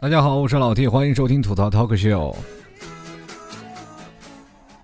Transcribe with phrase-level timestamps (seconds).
[0.00, 2.36] 大家好，我是老 T，欢迎收听吐槽 Talk Show。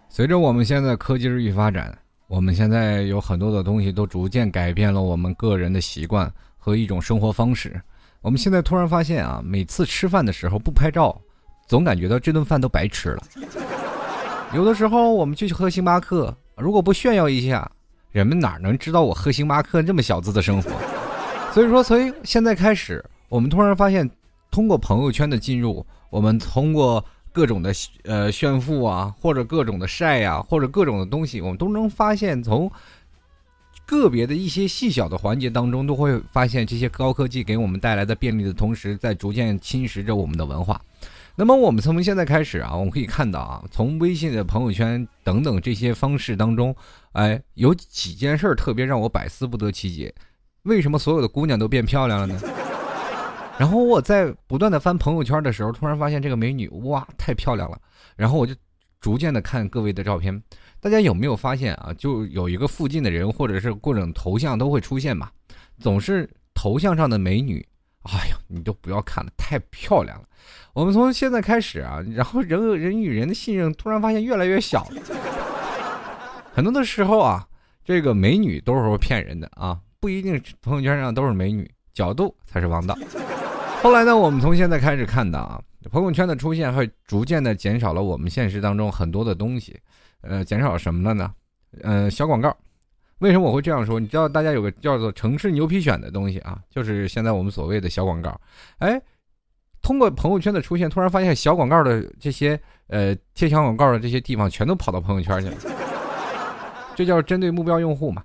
[0.09, 1.96] 随着我们现在科技日益发展，
[2.27, 6.29] 我们现在有很多的东西都逐渐改变了我们个人的习惯
[6.59, 7.80] 和一种生活方式。
[8.23, 11.16] 我们现在突然发现啊，每次吃饭的时候不拍照，
[11.69, 13.23] 总感觉到这顿饭都白吃了。
[14.52, 17.70] 有的时候我们去喝星巴克，如果不炫耀一下，
[18.10, 20.73] 人们哪能知道我喝星巴克这么小资的生活？
[21.52, 24.10] 所以说，从现在开始，我们突然发现。
[24.54, 32.70] 通过朋友圈的进入，我们通过各种的呃炫富啊，或者各种的晒呀，或者各种的东西，我们都能发现，从
[33.84, 40.80] 个别的一些细小的环节当中，都会发现这些高科技给我们带来的便利的同时，在逐渐侵蚀着我们的文化。
[41.34, 46.72] 那么，我们从现在开始啊，我们可以看到啊，从微信的朋友圈等等这些方式当中，
[47.14, 50.14] 哎，有几件事特别让我百思不得其解：
[50.62, 52.41] 为什么所有的姑娘都变漂亮了呢？
[53.58, 57.78] 然后我在不断的翻朋友圈的时候，突然发现这个美女哇太漂亮了。
[58.16, 58.55] 然后我就
[59.00, 60.42] 逐渐的看各位的照片，
[60.80, 61.92] 大家有没有发现啊？
[61.96, 65.30] 就有一个附近的人或者是各种头像都会出现嘛，
[65.78, 67.64] 总是头像上的美女，
[68.02, 70.27] 哎呀，你都不要看了，太漂亮了。
[70.72, 75.02] 我们从现在开始啊，然后人人与人的信任突然发现越来越小了。
[76.52, 77.46] 很多的时候啊，
[77.84, 82.96] 这个美女都是骗人的啊，不一定朋友圈上都是美女，角度才是王道。
[83.84, 89.78] 后来呢，我们从现在开始看到啊，朋友圈的出现会逐渐的减少了我们现实当中很多的东西，
[90.22, 91.30] 呃，减少什么了呢？
[91.82, 92.56] 呃，小广告。
[93.18, 94.00] 为什么我会这样说？
[94.00, 98.40] 你知道大家有个叫做“城市牛皮癣”的东西啊，就是现在我们所谓的小广告。
[98.78, 98.98] 哎，
[99.82, 105.56] 通过朋友圈的出现，突然发现小广告的这些呃贴小广告的这些地方全都跑到朋友圈去了，
[106.96, 108.24] 这叫针对目标用户嘛。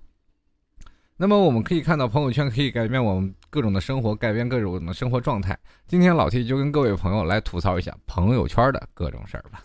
[1.22, 5.58] 那么我们可以看到，朋友圈可以改变我们各种的生活，改变各种的生活状态。
[5.86, 9.62] 今天老 T 就跟各位朋友来吐槽一下朋友圈的各种事儿吧。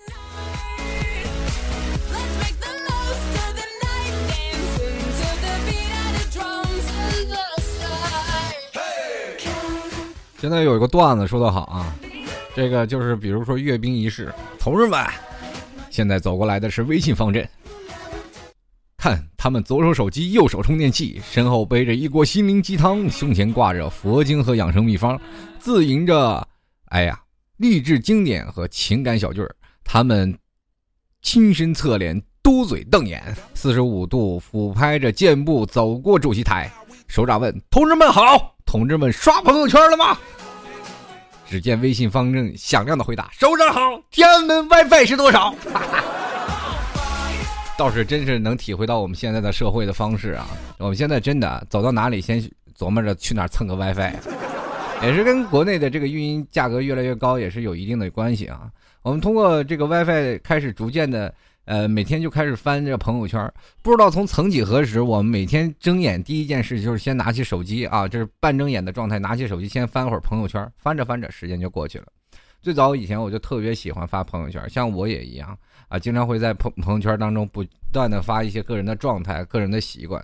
[10.41, 11.95] 现在有一个段子说得好啊，
[12.57, 15.07] 这个就是比如说阅兵仪式，同志们，
[15.89, 17.49] 现在走过来的是微信方阵。
[19.05, 25.21] 看他们左手手机，右手充电器，身后背着一锅心灵鸡汤，胸前挂着佛经和养生秘方，
[25.61, 26.49] 自吟着，
[26.87, 27.21] 哎呀，
[27.59, 29.57] 励志经典和情感小句儿。
[29.85, 30.35] 他们
[31.21, 33.23] 亲身侧脸，嘟嘴瞪眼，
[33.53, 36.73] 四十五度俯拍着箭步走过主席台。
[37.07, 40.17] 首长问：“同志们好，同志们刷朋友圈了吗？”
[41.47, 46.05] 只见微信方正响亮的回答：“首长好，天安门 WiFi 是多少？”哈 哈
[47.77, 50.47] 倒是真是能体会到我们现在的社会的方式啊！
[50.79, 52.41] 我们现在真的走到哪里，先
[52.79, 54.15] 琢磨着去哪蹭个 WiFi，
[55.03, 58.71] 也是跟国内的这个运营价格越来越高也是有一定的关系啊。
[59.03, 61.35] 我们通过这个 WiFi 开始逐渐的，
[61.65, 63.53] 呃，每天就开始翻这朋友圈，
[63.83, 72.07] 不知道从曾几何时，我们每天睁眼第一件事就是先拿起手机啊，这是半睁眼的状态，拿起手机先翻会儿朋友圈，翻着翻着时间就过去了。
[72.63, 75.59] 最早以前我就特别喜欢发朋友圈，像我也一样。
[75.95, 80.21] 啊，经常会在朋朋友圈当中不断的发一些个人的状态、个人的习惯，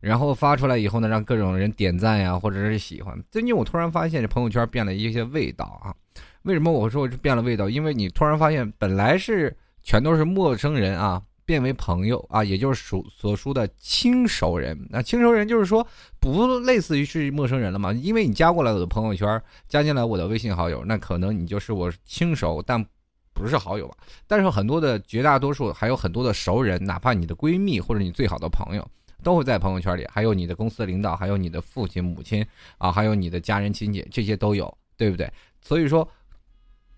[0.00, 3.16] 然后发出来以后呢，让各种人点赞呀，或者是喜欢。
[3.30, 5.94] 最近我突然发现这朋友圈变了一些味道啊！
[6.42, 7.70] 为什么我说变了味道？
[7.70, 14.76] 因为你突然发现本来是全都是陌生人啊，变为朋友啊，也就是所所说的亲熟人。
[14.90, 15.86] 那亲熟人就是说
[16.18, 17.92] 不类似于是陌生人了嘛？
[17.92, 22.84] 因为你加过来我的朋友圈，加进来我的微信好友，那可能你就是我亲熟，但。
[23.32, 23.96] 不是好友吧？
[24.26, 28.86] 但是很多的绝大多数还有很多的熟人，哪怕你的闺蜜或者你最好的朋友，
[29.22, 30.06] 都会在朋友圈里。
[30.10, 32.44] 还有你的公司领导，还有你的父亲母亲
[32.78, 35.30] 啊，还有你的家人亲戚，这些都有，对不对？
[35.60, 36.06] 所以说，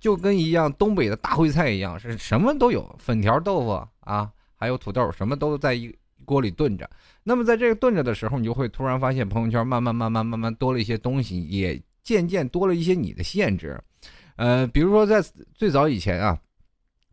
[0.01, 5.95] 就跟一样东北的大烩菜一样，是什么都有，粉条豆腐啊，还有土豆，什么都在一
[6.25, 6.89] 锅里炖着。
[7.23, 13.79] 那么在这个炖着的时候，你就会突然发现朋友圈慢慢慢慢慢慢多了一些东西，也渐渐多了一些你的限制。
[14.37, 15.23] 呃，比如说在
[15.55, 16.37] 最早以前啊，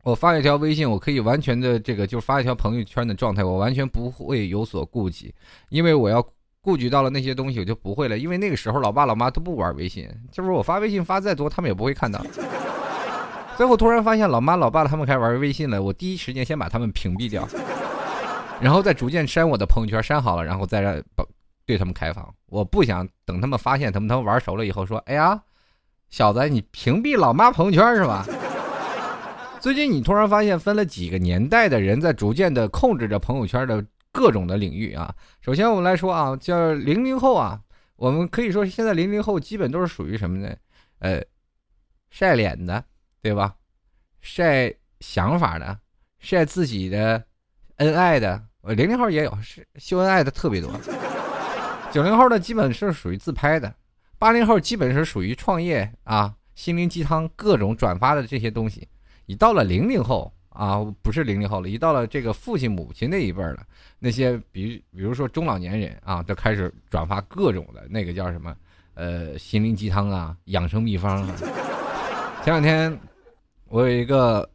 [0.03, 5.31] 我发一条微信，我可以完全的这个就发一条朋友圈的状态，我完全不会有所顾忌，
[5.69, 6.25] 因为我要
[6.62, 8.18] 顾及到了那些东西，我就不会了。
[8.18, 12.25] 因为那个时候老爸老妈都不玩微信，就是我发微信发再多，他们也不会看到。
[13.56, 17.47] 最后突然发现老妈老爸他们开始玩微信了，我第一时间先把他们屏蔽掉，
[18.59, 21.00] 然后再逐渐删我的朋友圈，删好了，然后再让
[21.67, 22.27] 对他们开放。
[22.47, 25.39] 我不想等他们发现他们他们玩熟了以后说，哎呀。
[26.12, 28.25] 小子，你屏蔽老妈朋友圈是吧？
[29.62, 35.16] 最近你突然发现分了几个年代的人在逐渐的控制着朋友圈的各种的领域啊。
[35.40, 37.58] 首先我们来说啊，叫零零后啊，
[37.96, 40.54] 我们可以说现在零零后基本都是属于什么呢？
[41.00, 41.24] 呃，
[42.10, 42.84] 晒脸的，
[43.22, 43.56] 对吧？
[44.19, 45.80] 晒想法的，
[46.19, 47.24] 晒自己的
[47.78, 48.44] 恩爱的。
[48.63, 50.69] 零零后也有，是秀恩爱的特别多。
[51.90, 53.74] 九零后的基本是属于自拍的，
[54.21, 58.88] 八零后基本是属于创业啊、心灵鸡汤各种转发的这些东西。
[59.25, 63.65] 你到了零零后啊，不是零零后了，一到了这个父亲母亲那一辈了，
[63.97, 68.56] 那些比比如说中老年人啊，就开始转发各种的那个叫什么
[68.94, 71.35] 呃心灵鸡汤啊、养生秘方啊。
[72.45, 72.95] 前两天
[73.69, 74.47] 我有一个。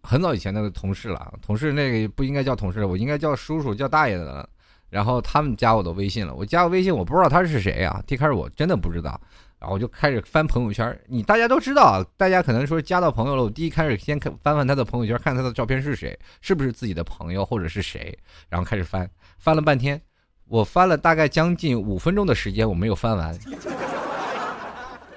[0.00, 4.48] 很早以前的同事了，同事那个不应该叫同事，我应该叫叔叔叫大爷的了。
[4.90, 8.02] 然后他们加我的微信了，我加我微信，我不知道他是谁啊。
[8.08, 9.20] 一开始我真的不知道，
[9.58, 10.98] 然后我就开始翻朋友圈。
[11.06, 18.16] 你大家都知道，大家可能说加到朋友了，我第一开始先看翻翻他的朋友圈，看他的照片是谁，是不是自己的朋友或者是谁，
[18.48, 19.08] 然后开始翻，
[19.38, 20.00] 翻了半天，
[20.46, 23.38] 我翻了大概将近五分钟的时间，我没有翻完。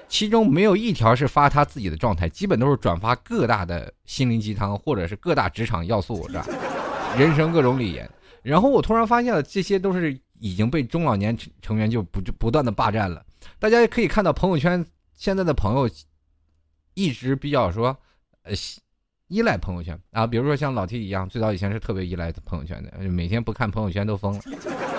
[0.06, 6.46] 其中没有一条是发他自己的状态，基本都是转发各大的心灵鸡汤，或者是各大职场要素，是吧？
[7.16, 8.06] 人生各种理言。
[8.42, 13.24] 然后我突然发现了，这些都是已经被中老年成成员就不就不断的霸占了。
[13.58, 14.84] 大家可以看到朋友圈
[15.14, 15.88] 现在的朋友，
[16.94, 17.96] 一直比较说，
[18.42, 18.52] 呃。
[19.28, 24.40] 依赖朋友圈啊，比如说像老 T 一样，最早以前是特别依赖朋友圈的，每天不看朋友圈都疯了，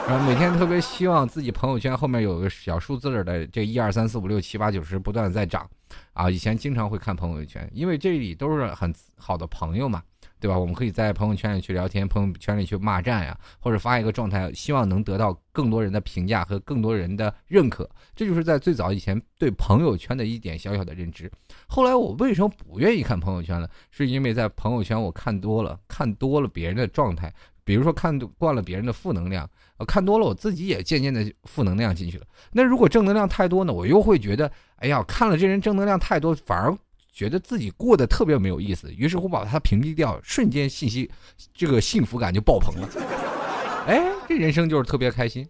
[0.08, 5.70] 然后每天特别希望自己朋友圈后面有个小数字的这一二三四五六七八九十不断的在涨，
[6.14, 10.02] 啊，以前经常会看朋友圈，因为这里都是很好的朋友嘛。
[10.44, 10.60] 对吧？
[10.60, 17.90] 我们可以在朋友圈里去聊天，朋友圈里去骂战呀，或者发一个状态，希望能得到更多人的评价和更多人的认可。
[18.14, 21.32] 这就是在最早以前对朋友圈的一点小小的认知。
[21.66, 23.70] 后来我为什么不愿意看朋友圈了？
[23.90, 29.50] 是因为在朋友圈我看多了，看多了别人的状态，比如说看惯了别人的负能量，
[29.88, 32.26] 看多了我自己也渐渐的负能量进去了。
[32.52, 33.72] 那如果正能量太多呢？
[33.72, 36.78] 我又会觉得，哎呀，看了这人正能量太多，反而。
[37.14, 41.10] 觉得自己过得特别没有意思，于是乎把他屏蔽掉，瞬间信息
[41.54, 42.90] 这个幸福感就爆棚了。
[43.88, 45.48] 哎，这人生就是特别开心。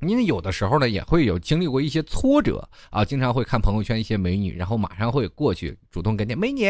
[0.00, 6.66] 因为有的时候呢，也会有经历过一些挫折啊，经常会看朋友圈一些美女，然后马上会过去主动跟你美女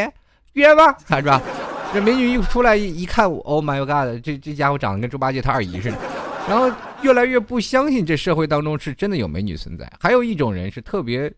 [0.54, 1.42] 约吧，是吧？
[1.92, 5.98] 这美女一出来一看，Oh my god，这这家伙长得跟猪八戒他二姨似的，
[6.48, 6.70] 然后
[7.02, 9.90] 越来越不相信这社会当中是真的有美女存在。
[10.00, 11.30] 还有一种人是特别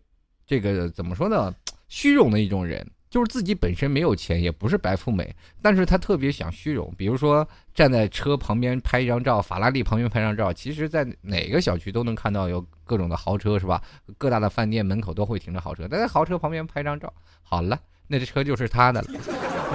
[0.45, 1.53] 这个怎么说呢？
[1.91, 6.89] 虚荣的一种人，就是自己本身没有钱，也不是白富美，但是他特别想虚荣。
[6.97, 13.83] 比如说站在车旁边拍一张照，法拉利旁边拍张照，其实在哪个小区都能看到有各种的豪车，是吧？
[14.17, 17.77] 各大的饭店门口都会停着豪车，但在豪车旁边拍张照，好了，
[18.07, 19.07] 那这车就是他的了。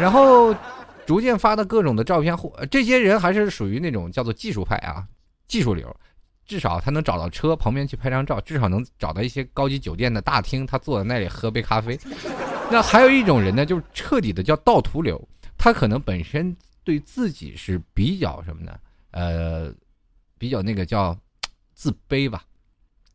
[0.00, 0.56] 然后
[1.04, 5.04] 逐渐发的各种的照片，或这些人还是属于那种叫做技术派啊，
[5.46, 5.94] 技术流。
[6.46, 11.98] 至少他能找到车旁边去拍张照，至少能找到一些高级酒店的大厅，他坐在那里喝杯咖啡。
[12.70, 15.20] 那还有一种人呢，就是彻底的叫盗图流，
[15.58, 18.78] 他可能本身对自己是比较什么呢？
[19.10, 19.72] 呃，
[20.38, 21.16] 比较那个叫
[21.75, 22.44] 自卑吧。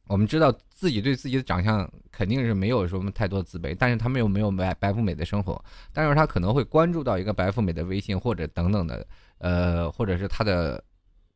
[0.07, 5.63] 我们知道自己对自己的长相肯定是没有什么太多自卑，但是他们又没有白白富美的生活，
[5.93, 9.07] 但是他可能会关注到一个白富美的微信或者等等的，
[9.37, 10.83] 呃，或者是他的。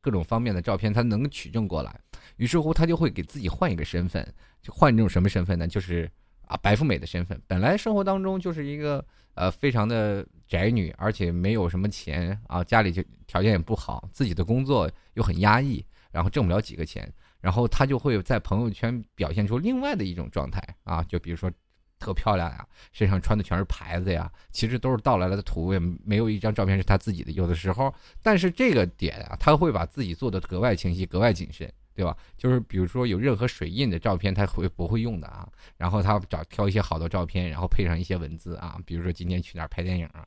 [0.05, 1.99] 各种方面的照片，他能取证过来，
[2.37, 4.23] 于是乎他就会给自己换一个身份，
[4.61, 5.67] 就换这种什么身份呢？
[5.67, 6.07] 就是
[6.45, 7.41] 啊，白富美的身份。
[7.47, 21.51] 本来生活当中就是一个呃非常的宅女，而且没有什么钱啊，家里就条件也不好，自己的工作又很压抑，然后挣不了几个钱，然后他就会在朋友圈表现出另外的一种状态啊，就比如说。
[21.99, 27.31] 特漂亮呀，身上穿的全是牌子呀，其实都是盗来的图，也没有一张照片是他自己的。
[27.31, 32.15] 有的时候，但是这个点啊，他会把自己做的格外清晰、格外谨慎，对吧？
[32.37, 35.47] 就是比如说有任何水印的照片，他会不会用的啊？
[35.77, 40.25] 然后他找挑一些好的照片，然后配上一些文字啊，比如说今天去哪儿拍电影啊，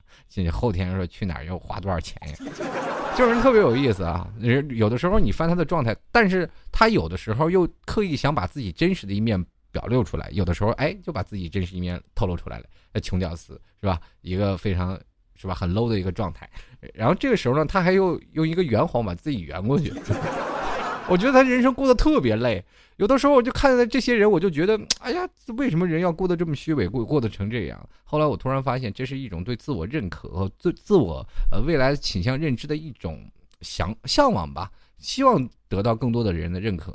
[0.50, 2.34] 后天说去哪儿要花多少钱呀？
[3.16, 4.28] 就是特别有意思啊。
[4.70, 9.44] 有的时候你翻他的状态，但是他有的时候又刻意想把自己真实的一面。
[9.70, 12.66] 表露出来，有的时候哎，就把自己真实一面透露出来了。
[13.00, 14.00] 穷屌丝是吧？
[14.22, 14.98] 一个非常
[15.37, 16.48] 是吧很 low 的一个状态。
[16.94, 19.92] 然后这个时候呢，他还又用一个圆谎把自己圆过去。
[21.08, 22.62] 我觉得他人生过得特别累。
[22.96, 27.88] 有的时候我就看到这些人，我就觉得哎呀，为什么人要过得这么虚伪，过过得成这样？
[28.04, 33.25] 后来我突然发现，这是一种对自我认可和自自我呃未来倾向认知的一种
[33.60, 36.92] 向向往吧，希望得到更多的人的认可。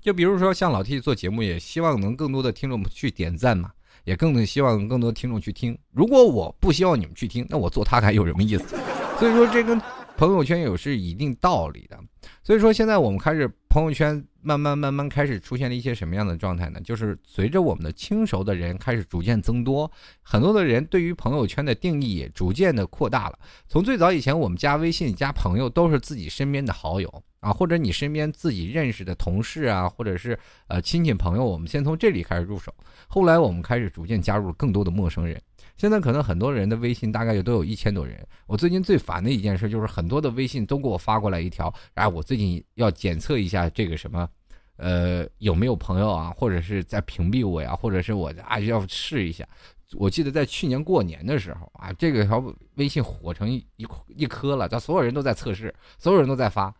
[0.00, 3.70] 就比如说像老 T 做节目，也希望能更多的听众去点赞嘛，
[4.04, 5.78] 也更希望更多听众去听。
[5.92, 8.76] 如果我不希望你们去听，那我做它还有什么意思？
[9.18, 9.80] 所以说这跟
[10.16, 11.98] 朋友圈有是一定道理的。
[12.42, 16.80] 所以说现在我们开始朋友圈慢慢慢慢开始出现了一些什么样的状态呢？
[16.82, 19.90] 就是随着我们的轻熟的人开始逐渐增多，
[20.22, 23.38] 很多的人对于朋友圈的定义也逐渐的扩大了。
[23.68, 32.72] 从最早以前，我们加微信加朋友都是自己身边的好友啊，或者你身边自己认识的同事啊，或者是呃亲戚朋友，我们先从这里开始入手。
[33.08, 35.40] 后来我们开始逐渐加入更多的陌生人。
[35.76, 38.24] 现在可能很多人的微信大概也都有一千多人。
[38.46, 44.28] 我最近最烦的一件事就是很多的微信都给我发过来一条，哎，我最近要检测一下这个什么，
[44.76, 49.48] 呃，有没有朋友啊，或者是在屏蔽我呀，或者是我啊要试一下。
[49.94, 52.44] 我记得在去年过年的时候啊，这个条
[52.74, 53.66] 微信火成一
[54.08, 56.72] 一颗了，这所有人都在测试，所有人都在发。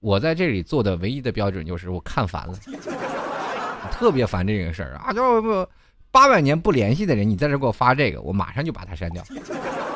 [0.00, 2.54] 我在这里做的唯一的标准就是我看烦了，
[3.92, 5.66] 特别烦这个事儿啊，就不。
[6.12, 9.22] 八百年不联系的人，你在这给我发这个，我马上就把他删掉。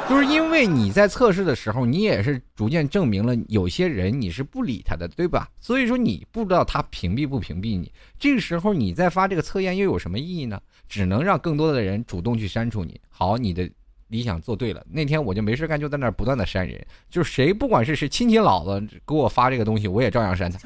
[0.09, 5.49] 就是因为你在测试的时候，你也是逐渐证明了有些人你是不理他的，对吧？
[5.59, 7.91] 所以说你不知道他屏蔽不屏蔽你。
[8.17, 10.61] 这个时候你再发这个测验又有什么意义呢？
[10.89, 13.01] 只能让更多的人主动去删除你。
[13.09, 13.69] 好，你的
[14.09, 14.85] 理想做对了。
[14.91, 20.59] 那天我就没事干，就在那儿不断的删人，就是谁不管是谁亲戚老子给我发这个东西，我也照样删他，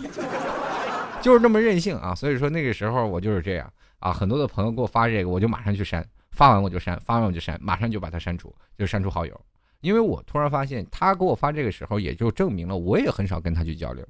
[1.22, 2.14] 就是这么任性啊。
[2.14, 3.72] 所以说那个时候我就是这样。
[4.00, 9.40] 啊，很多的朋友给我发这个，我就马上去删，发完我就删，发完我就删，马上就把他删除，就删除好友。
[9.80, 14.06] 因为我突然发现，他给我发这个时候，也就证明了我也很少跟他去交流。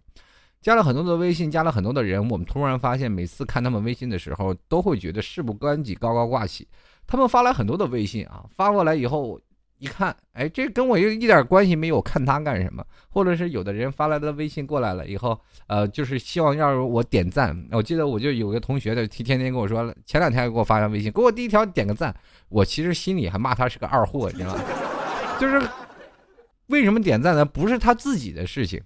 [0.60, 6.68] 加了很多的微信，加了很多的人，我们突然发现，每次看他们微信的时候，都会觉得事不关己高高挂起。
[7.08, 9.40] 他们发来很多的微信啊，发过来以后。
[9.80, 12.84] 一看，哎，这跟我又一点关系没有，看他干什么？
[13.10, 17.56] 或者是有的人发来的微信过来了以后，呃，就是希望要我点赞。
[17.70, 22.12] 我记得我就有个同学的，天天跟我说，前两天还给我发条微信，给我第一条点个赞。
[22.48, 24.60] 我其实心里还骂他是个二货，你知道吗？
[25.38, 25.62] 就是
[26.66, 27.44] 为什么点赞呢？
[27.44, 28.82] 不是他自己的事情，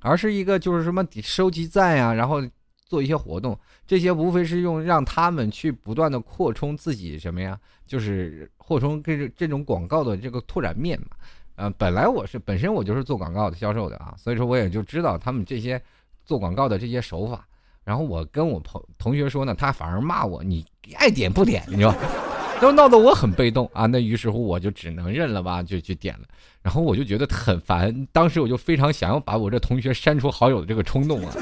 [0.00, 2.40] 而是一个就是什么收集赞呀，然后
[2.88, 7.58] 做一些活动，这些无非是用让他们去不断的扩充自己什么呀？
[7.86, 11.08] 就是扩充这这种广告的这个拓展面嘛，
[11.56, 15.80] 呃，本来我是本身我就是做广告的销售的啊，所以说我也就知道他们这些
[16.24, 17.46] 做广告的这些手法。
[17.84, 20.62] 然后我跟我朋同学说呢，他反而骂我，你
[20.96, 21.94] 爱点不点，你知道，
[22.60, 23.86] 都闹得我很被动啊。
[23.86, 26.26] 那于是乎我就只能认了吧，就去点了。
[26.60, 31.32] 然后我就觉得很烦，当时我就非常想要把我这同学删除好友的这个冲动啊，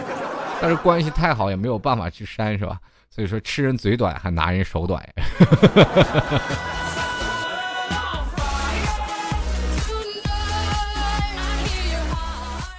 [0.61, 2.81] 但是关系太好也没有办法去删，是吧？
[3.11, 5.03] 所以说，吃人嘴短，还拿人手短。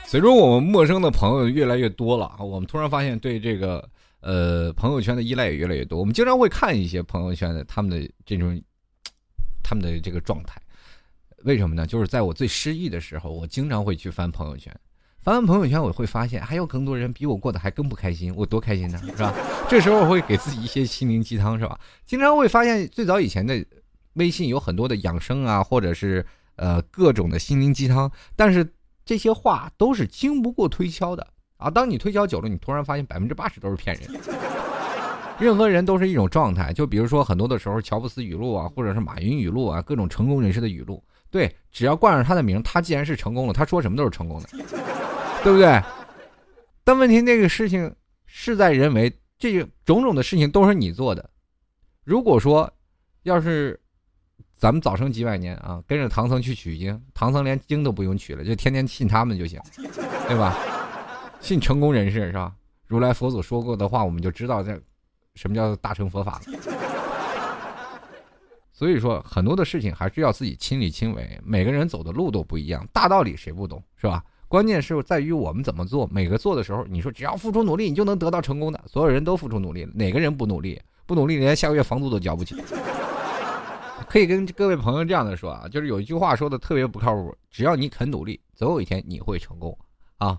[0.05, 3.89] 随着我们陌生的朋友越来越多了啊，我们突然发现对这个
[4.21, 5.99] 呃朋友圈的依赖也越来越多。
[5.99, 8.61] 我们经常会看一些朋友圈的他们的这种
[9.63, 10.61] 他们的这个状态，
[11.43, 11.85] 为什么呢？
[11.85, 14.73] 就是在我最失意的时候，我经常会去翻朋友圈。
[15.27, 19.33] 翻完朋友圈，我会发现还有更多人比我过得还更不开心，我多开心呢，是吧？
[19.67, 21.77] 这时候我会给自己一些心灵鸡汤，是吧？
[22.05, 23.61] 经常会发现，最早以前的
[24.13, 28.65] 微信有很多的养生啊，或者是呃各种的心灵鸡汤，但是
[29.03, 31.69] 这些话都是经不过推敲的啊。
[31.69, 34.09] 当你推敲久了，你突然发现百分之八十都是骗人。
[35.37, 44.47] 任何人都是一种状态，就比如说很多的时候，乔布斯语录啊，或者是马云语录啊，各种成功人士的语录，对，只要冠上他的名，他既然是成功了，他说什么都是成功的。
[45.43, 45.81] 对不对？
[46.83, 47.93] 但问题那个事情
[48.25, 51.29] 事在人为，这种种的事情都是你做的。
[52.03, 52.71] 如果说
[53.23, 53.79] 要是
[54.55, 59.61] 咱们早生几百年啊，跟着唐僧去取经，唐僧连经都不用取了，就天天信他们就行，
[60.27, 60.57] 对吧？
[61.39, 62.55] 信成功人士是吧？
[62.87, 64.81] 如来佛祖说过的话，我们就知道这
[65.35, 66.59] 什么叫大乘佛法了。
[68.71, 71.39] 所以说，很多的事情还是要自己亲力亲为。
[71.43, 74.23] 每个人走的路都不一样，大道理谁不懂是吧？
[74.47, 76.07] 关键是在于我们怎么做。
[76.11, 78.81] 每个做的时候，你说只要付出努力，你就能得到成功的。
[78.87, 80.81] 所有人都付出努力了，哪个人不努力？
[81.05, 82.55] 不努力，连下个月房租都交不起。
[84.07, 89.77] 可以跟各位朋友这样的说啊，就是有一句话说的特别不靠谱：只要你肯努力，总有一天你会成功。
[90.17, 90.37] 啊，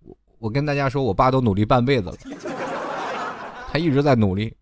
[0.00, 2.16] 我我跟大家说，我爸都努力半辈子了，
[3.70, 4.54] 他一直在努力，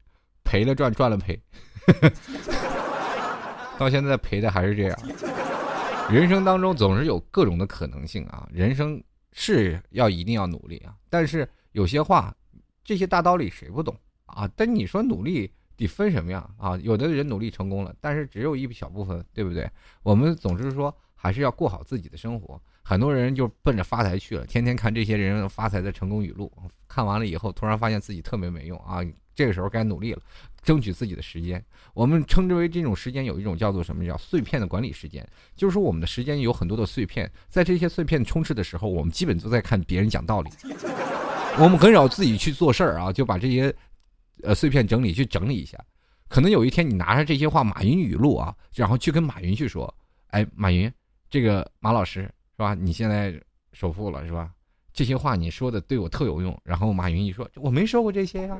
[0.42, 1.40] 赔了赚，赚了赔，
[3.78, 4.98] 到现在赔的还是这样。
[6.10, 12.34] 人生当中总是有各种的可能性啊，人生是要一定要努力啊，但是有些话，
[12.82, 13.94] 这些大道理谁不懂
[14.26, 14.48] 啊？
[14.56, 16.76] 但你说努力得分什么样啊？
[16.78, 19.70] 有的人努力成功了，但是只有一小部分，对不对？
[20.02, 22.60] 我们总是说还是要过好自己的生活。
[22.82, 26.50] 很多人就奔着发财去了，天天看这些人发财的成功语录，
[26.88, 29.04] 看完了以后，突然发现自己特别没用啊！
[29.34, 30.22] 这个时候该努力了，
[30.62, 31.62] 争取自己的时间。
[31.94, 40.50] 我们称之为这种时间有一种叫做什么叫碎片的管理时间，就是说我们的时间有很多的碎片，在这些碎片充斥的时候，我们基本都在看别人讲道理，
[41.58, 43.74] 我们很少自己去做事儿啊，就把这些
[44.42, 45.78] 呃碎片整理去整理一下。
[46.28, 49.92] 可能有一天你拿着这些话，马云语录啊，然后去跟马云去说
[50.28, 50.92] ：“哎，马云，
[51.30, 52.74] 这个马老师是吧？
[52.74, 53.34] 你现在
[53.72, 54.50] 首富了是吧？
[54.92, 58.58] 这些话你说的对我特有用。”然后马云一说：“我没说过这些呀。”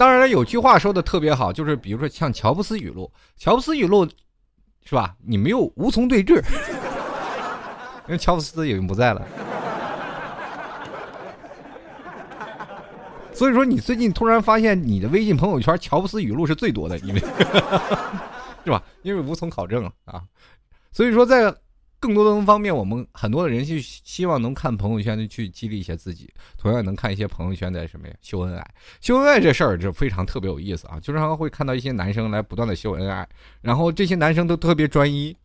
[0.00, 4.08] 当然了，有句话说的特别好，就是比如说像乔布斯语录，乔布斯语录，
[4.82, 5.14] 是吧？
[5.22, 6.42] 你没有无从对峙，
[8.06, 9.20] 因为乔布斯已经不在了。
[13.34, 17.20] 所以说，你最近突然发现你的微信朋友圈乔布斯语录是最多的，因为
[18.64, 18.82] 是吧？
[19.02, 20.22] 因为无从考证啊。
[20.92, 21.54] 所以说，在。
[22.00, 28.66] 更多的方面，我们很多的人去希望能看朋友圈的去激励一下自己，同样能看一些朋友圈的什么呀秀恩爱。
[29.02, 33.28] 秀恩爱这事儿就非常特别有意思啊，经常会看到一些男生来不断的秀恩爱，
[33.60, 35.36] 然后这些男生都特别专一。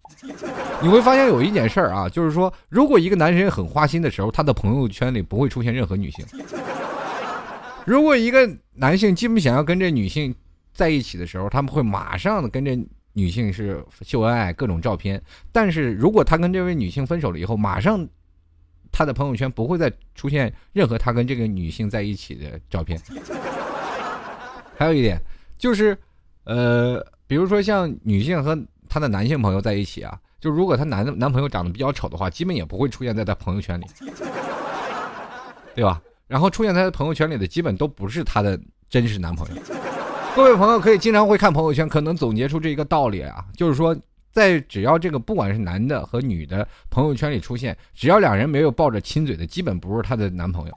[0.81, 6.25] 你会发现有一件事儿啊，就是说如果一个男生很花心的时候，他的朋友圈里不会出现任何女性；
[7.85, 10.33] 如果一个男性基本想要跟这女性
[10.73, 12.77] 在一起的时候，他们会马上跟着。
[13.17, 15.21] 女性是秀恩爱各种照片，
[15.53, 18.05] 但是如果他跟这位女性分手了以后，马上
[18.91, 23.01] 他的朋友圈不会再出现任何他跟这个女性在一起的照片。
[24.77, 25.17] 还有一点
[25.57, 25.97] 就是，
[26.43, 28.57] 呃，比如说像女性和
[28.89, 33.85] 她的男性朋友在一起啊，就如果她男男朋友长得比较丑的话，基本也不会出现在她朋友圈里，
[35.73, 36.01] 对吧？
[36.27, 39.61] 然后出现在她朋友圈里的，基本都不是她的真实男朋友。
[40.35, 43.95] 各位朋友可以经常会看朋友圈，可能总结出这一个道理啊，就是说，
[44.33, 50.75] 在只要这个不管是男的和女的朋友圈里出现，只要两人没有抱着亲嘴的，基本不是他的男朋友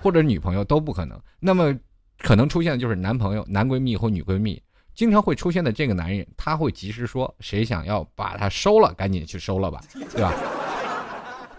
[0.00, 1.20] 或者女朋友都不可能。
[1.38, 1.78] 那么
[2.20, 4.62] 可能出现的就是男朋友、男闺蜜或女闺蜜，
[4.94, 10.32] 经常会出现的这个男人，他会及时说谁想要把他收了，赶紧去收了吧，对吧？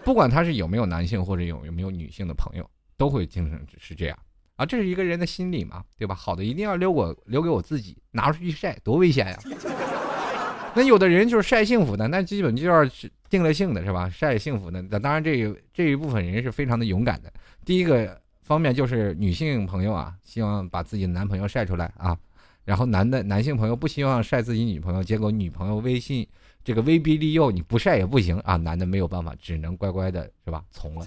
[0.02, 4.18] 不管他是有没有男性或者有有没有女性的朋友，都会经常是这样。
[4.56, 6.14] 啊，这是一个人的心理嘛，对吧？
[6.14, 9.38] 好的一定要留我留给我自己，拿出去晒，多危险呀！
[10.74, 12.84] 那有的人就是晒幸福的，那基本就要
[13.30, 14.10] 定了性的是吧？
[14.10, 17.32] 晒幸福的，那当然这这一部分人是非常的勇敢的。
[17.64, 22.16] 第一个方面就是女性朋友啊，希望把自己的男朋友晒出来啊，
[22.64, 26.26] 然后男的男性朋友不希望晒自己女朋友，结果女朋友微信
[26.62, 30.62] 这个威逼利诱你不晒也不行啊，男的没有办法，只能乖乖的是吧？
[30.70, 31.06] 从了。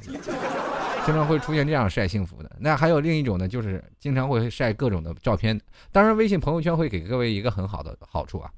[1.10, 5.60] 经常会出现这样晒幸福的，那还有另一种呢，就是经常会晒各种的照片。
[5.92, 8.52] 当然，微信朋友圈会给各位一个很好的好处啊，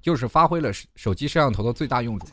[0.00, 2.28] 就是发挥了手机摄像头的最大用处。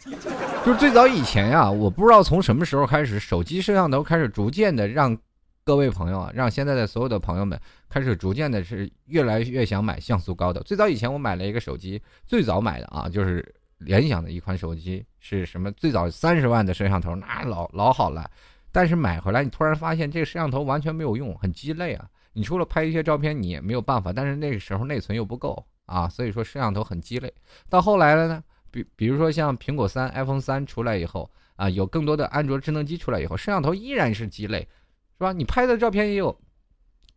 [0.63, 5.17] 就是最早以前呀，我不知道从什么时候开始，手机摄像头开始逐渐的让
[5.63, 10.61] 各位朋友啊，让现在的所有的朋友们开始逐渐的是越来越想买像素高的。
[10.61, 13.43] 最早以前我买了一个手机，最早买的啊，就是
[13.79, 15.71] 联想的一款手机，是什么？
[15.71, 18.29] 最早三十万的摄像头，那老老好了。
[18.71, 22.09] 但是买回来，你突然发现这个摄像头完全没有用，很鸡肋啊！
[22.31, 24.13] 你除了拍一些照片，你也没有办法。
[24.13, 27.33] 但是那个时候内存又不够啊，所以说摄像头很鸡肋。
[27.67, 35.33] 到后来了呢，比比如说像苹果三、iPhone 三出来以后啊，有更多的安卓智能机出来以后，摄像头依然是鸡肋，是吧？
[35.33, 36.33] 你拍的照片也有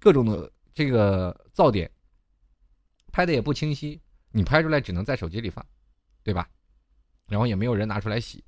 [0.01, 1.89] 各种的这个噪点，
[3.13, 4.01] 拍的也不清晰，
[4.33, 5.65] 你拍出来只能在手机里放，
[6.25, 6.49] 对吧？
[7.29, 8.43] 然后也没有人拿出来洗，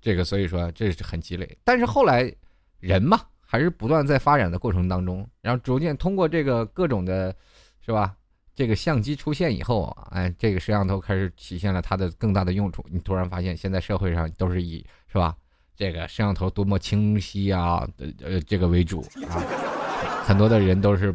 [0.00, 1.56] 这个所以说这是很鸡肋。
[1.62, 2.34] 但是后来。
[2.80, 7.34] 人嘛，还是不断在发展的过程当中，然后逐渐通过这个各种的，
[7.84, 8.14] 是吧？
[8.54, 12.84] 这个相机出现以后，哎，这个摄像头开始体现了它的更大的用处。
[12.90, 15.36] 你突然发现，现在社会上都是以是吧？
[15.76, 17.88] 这个摄像头多么清晰啊，
[18.20, 19.38] 呃，这个为主啊，
[20.24, 21.14] 很多的人都是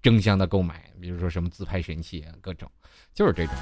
[0.00, 2.66] 争相的购买，比如说什么自拍神器啊，各种，
[3.12, 3.54] 就是这种。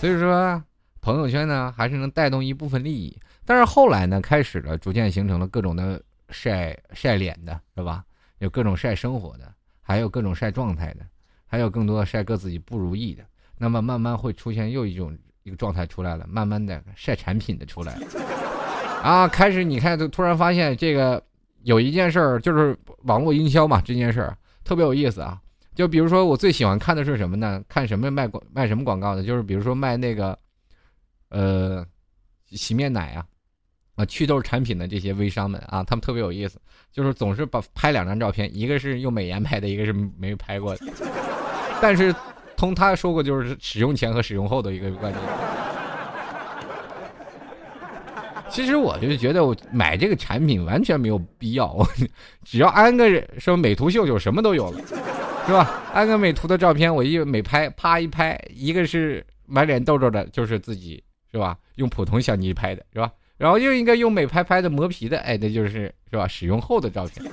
[0.00, 0.60] 所以说，
[1.00, 3.16] 朋友圈呢，还是能带动一部分利益。
[3.44, 8.04] 但是后来呢，开始了，逐渐形成了各种的晒晒脸的，是吧？
[8.38, 11.00] 有各种晒生活的，还有各种晒状态的，
[11.46, 13.24] 还有更多晒各自己不如意的。
[13.56, 18.06] 那么慢慢会出现又一种一个状态出来了，慢慢的晒产品的出来了。
[19.02, 21.22] 啊，开始你看，就突然发现这个
[21.62, 25.40] 有一件事儿，就是网络营销嘛，这件事儿特别有意思啊。
[25.74, 27.62] 就比如说我最喜欢看的是什么呢？
[27.68, 29.22] 看什么卖广卖什么广告的？
[29.22, 30.38] 就是比如说卖那个，
[31.28, 31.86] 呃，
[32.50, 33.26] 洗面奶啊。
[34.06, 36.58] 祛痘产品的这些微商们啊，他们特别有意思，
[36.92, 40.86] 就是总是把拍两张照片，一个是用美颜拍的，一个是没拍过的。
[41.80, 42.14] 但是，
[42.56, 45.24] 通他说过，就是使用前和使用后的一个观点。
[48.48, 51.88] 其实我就觉得，我买这个产品完全没有必要，我
[52.44, 54.78] 只要安个什么美图秀秀，什么都有了，
[55.46, 55.82] 是吧？
[55.94, 61.56] 安个美图的照片，我一美拍，啪一拍，一个是满脸痘痘的，就是自己，是吧？
[61.76, 63.10] 用普通相机拍的，是吧？
[63.42, 66.28] 然后又应该用美拍拍的磨皮的，哎，那就是是吧？
[66.28, 67.28] 使用后的照片。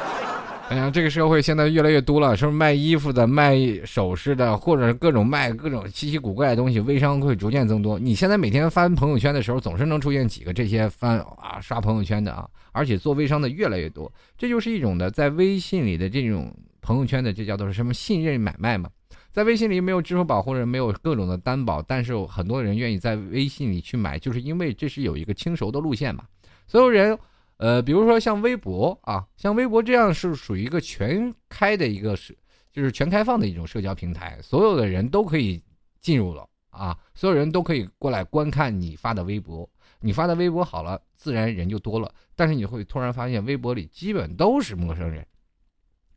[0.68, 7.98] 哎呀，这个社会现在越来越多了，是不是卖衣服的、卖首饰的，或者各种卖各种稀奇古怪的东西，微商会逐渐增多。
[7.98, 18.90] 你现在每天翻朋友圈的时候，总是能出现几个这些翻啊刷朋友圈的啊，而且做微商的越来越多，这就是一种的在微信里的这种朋友圈的，这叫做什么信任买卖嘛？
[19.36, 26.24] 在微信里没有支付宝或者没有各种的担保，但是很多人愿意在微信里去买，就是因为这是有一个轻熟的路线嘛，
[26.66, 27.18] 所有人。
[27.58, 32.34] 呃，比如说像微博啊，像微博这样是属于一个全开的一个是，
[32.72, 35.62] 就是全开放的一种社交平台，所有的人都可以
[36.00, 39.68] 进入了啊，所有人都可以过来观看你发的微博，
[40.00, 42.10] 你发的微博好了，自然人就多了。
[42.34, 45.26] 但是你会突然发现，微博里基本都是陌生人，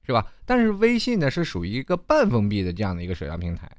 [0.10, 0.26] 是吧？
[0.46, 3.72] 但是微信呢，是属于一个半封闭的这样的一个社交平台，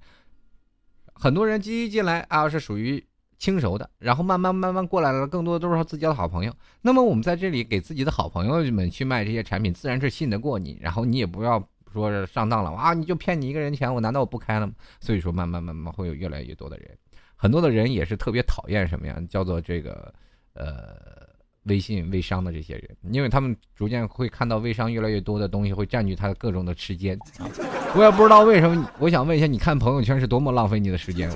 [1.12, 3.04] 很多人积极进来啊，是属于。
[3.40, 6.54] 轻熟的，然后慢慢慢慢过来了，更多的都是自己的好朋友。
[6.82, 14.74] 那么我们在这里给自己的好朋友们去卖这些产品，自然是信得过你，然后你也不要说是上当了啊，你就骗你一个人钱，我难道我不开了吗？
[15.00, 16.90] 所以说慢慢慢慢会有越来越多的人，
[17.34, 19.18] 很多的人也是特别讨厌什么呀？
[19.26, 20.12] 叫做这个
[20.52, 21.19] 呃
[21.64, 27.18] 微信微商的这些人，因为他们逐渐会看到微商越来越多的东西会占据他的各种的时间。
[27.94, 31.30] 我也不知道为什么，我想问一下，你看朋友圈是多么浪费你的时间？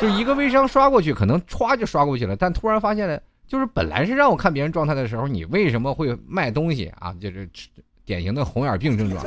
[0.00, 7.12] 就一个微商刷过去，可能歘就刷过去了，但突然发现了，就是本来是让我看别人状态的时候，你为什么会卖东西啊？
[7.20, 7.48] 就是
[8.04, 9.24] 典型的红眼病症状。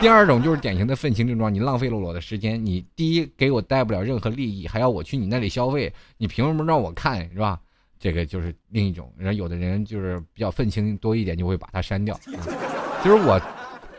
[0.00, 7.58] 第二种就是典型的愤青症状，你浪费了我的时间，你第一给我带不了任何利益，还要我去你那里消费，你凭什么让我看是吧？
[7.98, 9.12] 这个就是另一种。
[9.16, 12.18] 然后有的人就是比较愤青多一点，就会把它删掉。
[13.04, 13.40] 就是我，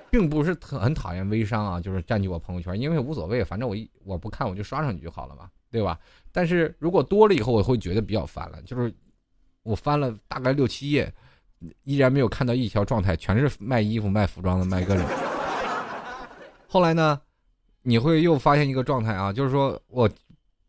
[0.10, 5.50] 并不是很讨厌微商啊，就是占据我朋友圈，因为无所谓，反正我一我不看我就刷上去就好了嘛。
[5.72, 6.00] 对吧？
[6.32, 8.62] 但是如果多了以后，我会觉得比较烦了。
[8.62, 8.94] 就是
[9.62, 11.14] 我翻了大概六七页，
[11.84, 15.06] 依然没有看到一条状态，全是卖衣服、卖服装的，卖各种。
[16.66, 17.20] 后来呢，
[17.82, 20.10] 你会又发现一个状态啊，就是说我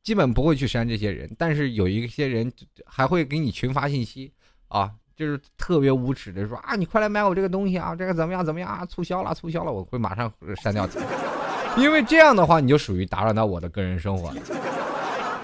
[0.07, 2.53] 基本不会去删这些人，但是有一些人
[2.87, 4.33] 还会给你群发信息
[4.69, 10.89] 啊，就是特别无耻的说啊，你快来买我这个东西啊，这个怎么样怎么样啊，促销了促销了，我会马上删掉，
[11.77, 14.41] 因为这样的话你就属于打扰到我的个人生活了。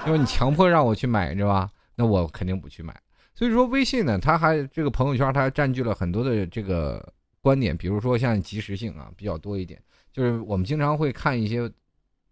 [0.07, 1.69] 因为你强迫让我去买，是吧？
[1.97, 2.97] 那我肯定不去买。
[3.35, 11.69] 所以说，微信呢，它还这个朋友圈，它占据了很多的这个观点，比如说像及时性啊比较多一点，就是我们经常会看一些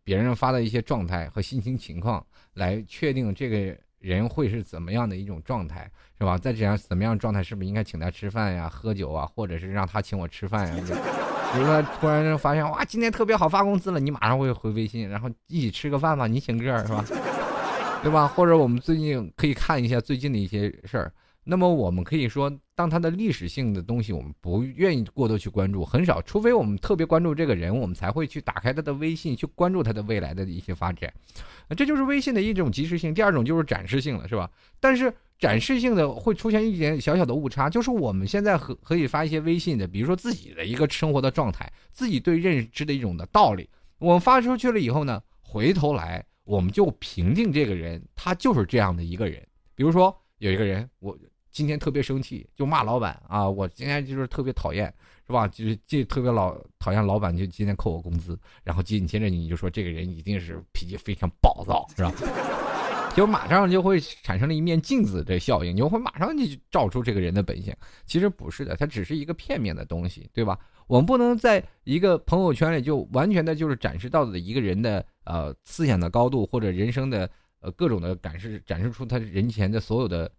[0.04, 6.36] 别人发的一些状态和心情情况，来确定这个人会是怎么样的一种状态，是吧？
[6.38, 10.74] 在这样怎么样状态，是不是应该请他吃饭呀、喝酒啊，或者是让他请我吃饭呀？
[11.52, 17.04] 比如说突然发现哇，今天特别好发工资了，你马上会回微信，然后一起吃个饭吧，你请客是吧？
[18.02, 18.26] 对吧？
[18.26, 21.12] 或者我们最近可以看一下最近的一些事儿。
[21.50, 31.12] 那么我们可以说，当它的历史性的东西，我们不愿意过多去关注，很少，除非我们特别关注这个人，我们才会去打开他的微信，去关注他的未来的一些发展。
[31.76, 33.12] 这就是微信的一种及时性。
[33.12, 34.48] 第二种就是展示性了，是吧？
[34.78, 46.24] 但是展示性的会出现一点小小的误差，就是我们现在可可以发一些微信的，比如说自己的一个生活的状态，自己对认知的一种的道理，我们发出去了以后呢，回头来。
[46.44, 49.40] 我们就评定这个人，他就是这样的一个人。
[49.76, 51.16] 比如说，有一个人，我
[51.50, 54.92] 今天特别生气，就骂老板啊，我今天就是特别讨厌，
[55.26, 55.48] 是吧？
[55.48, 62.12] 就是这特别老讨厌老板，就今天扣我工资，然后紧接着你就说这个人一定是脾气非常暴躁，是吧？
[63.16, 67.74] 就马上就会产生了一面镜子的效应，你会马上就照出这个人的本性。
[68.06, 70.56] 其实不是的，它只是一个片面的东西，对吧？
[70.86, 77.28] 我们不能在一个朋友圈里就完全的就是展示到的一个人的呃思想的高度或者人生的
[77.60, 80.30] 呃各种的展示展示出他人前的所有的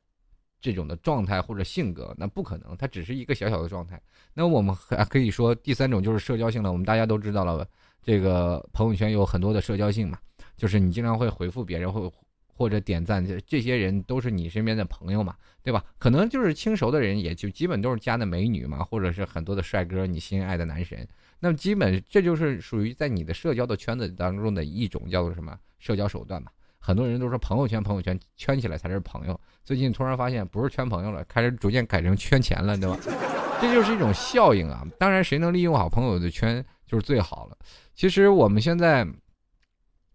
[0.62, 4.02] 这种的状态或者性格，那不可能，它只是一个小小的状态。
[4.34, 7.68] 那我们还可以说第三种就是社交性的，我们大家都知道了，
[8.02, 10.18] 这个朋友圈有很多的社交性嘛，
[10.56, 12.12] 就是你经常会回复别人或。
[12.54, 15.84] 或者点赞，这这些人都是你身边的朋友嘛，对吧？
[15.98, 21.08] 可能就是轻熟的人，也就基本都是加的美女嘛，或者是很多的帅哥，你心爱的男神。
[21.40, 26.52] 那么基本这就是属于在你的社交的圈子当中的一种叫做什么社交手段嘛。
[26.82, 32.98] 很多人都说朋友圈朋友圈圈起来才是朋友，最近突然发现不是圈朋友了，开始逐渐改成圈钱了，对吧？
[33.62, 34.86] 这就是一种效应啊。
[34.98, 37.58] 当然，谁能利用好朋友的圈就是最好了。
[37.94, 39.08] 其实我们现在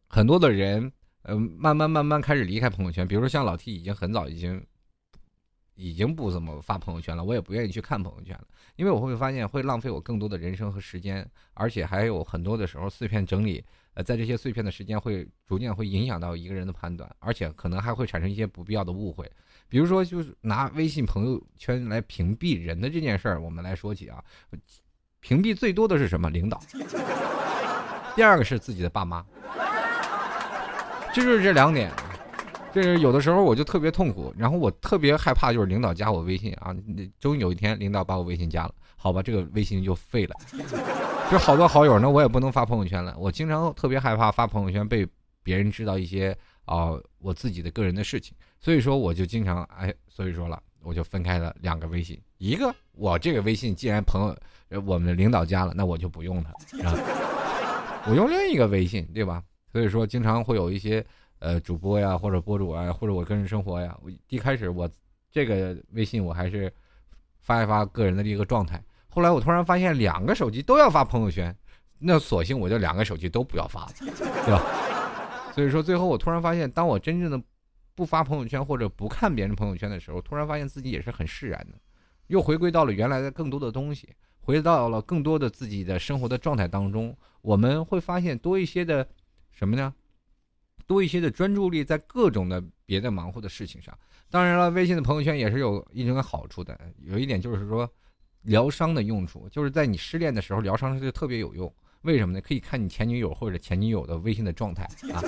[0.09, 0.92] 很多的人。
[1.29, 4.64] 嗯，慢慢慢慢开始离开朋友圈，比如说像老 T 已经很早已经
[5.74, 8.44] 已经不怎么发朋友圈了，我也不愿意去看朋友圈了，
[8.76, 13.64] 因为我会发现会浪费我更多的人生和时间，而且还有很多的时候碎片整理，
[13.96, 19.30] 呃，在这些碎片的时间会逐渐会影响到一个人的判断，而且可能还会产生一些不必要的误会。
[19.68, 24.22] 比如说，就是拿微信朋友圈来屏蔽人的这件事儿，我们来说起啊，
[25.20, 26.28] 屏蔽最多的是什么？
[26.28, 26.61] 领导。
[28.14, 29.24] 第二个是自己的爸妈，
[31.14, 31.90] 就是这两点。
[32.74, 36.76] 就是有的时候我就特别痛苦，然后我特别害怕，就是领导加我微信啊，
[37.18, 38.74] 终于有一天领导把我微信加了，
[39.06, 40.34] 好吧，这个微信就废了。
[41.30, 43.14] 就好多好友呢，我也不能发朋友圈了。
[43.16, 45.06] 我经常特别害怕发朋友圈被
[45.44, 46.90] 别人知道一些啊
[47.20, 56.50] 我自己的个人的事情，所以说我就经常哎，所以说了，我就分开了两个微信，一个我这个微信既然朋友我们的领导加了，那我就不用它，
[56.82, 56.92] 啊，
[58.08, 59.40] 我用另一个微信，对吧？
[59.70, 61.06] 所以说经常会有一些。
[61.38, 64.88] 呃，主播呀，或者博主啊，或者我个人生活呀，我一开始我
[65.30, 66.72] 这个微信我还是
[67.40, 68.82] 发一发个人的一个状态。
[69.16, 71.57] 后来我突然发现两个手机都要发朋友圈，
[71.98, 74.62] 那索性我就两个手机都不要发了，对吧？
[75.55, 77.42] 所以说最后我突然发现，当我真正的
[77.94, 81.79] 不发朋友圈或者不看别人朋友圈的时候，突然发现自己也是很释然的，
[82.26, 84.07] 又回归到了原来的更多的东西，
[84.38, 87.16] 回到了更多的自己的生活的状态当中。
[87.40, 89.09] 我们会发现多一些的
[89.50, 89.94] 什么呢？
[90.87, 93.98] 多一些的专注力在各种的别的忙活的事情上。
[94.29, 96.79] 当然了，微信的朋友圈也是有一种好处的。
[96.98, 97.90] 有一点就是说，
[98.46, 101.72] 疗伤的用处，就是在你失恋的时候疗伤是特别有用。
[102.02, 102.40] 为什么呢？
[102.40, 105.22] 可以看你前女友或者前女友的微信的状态啊。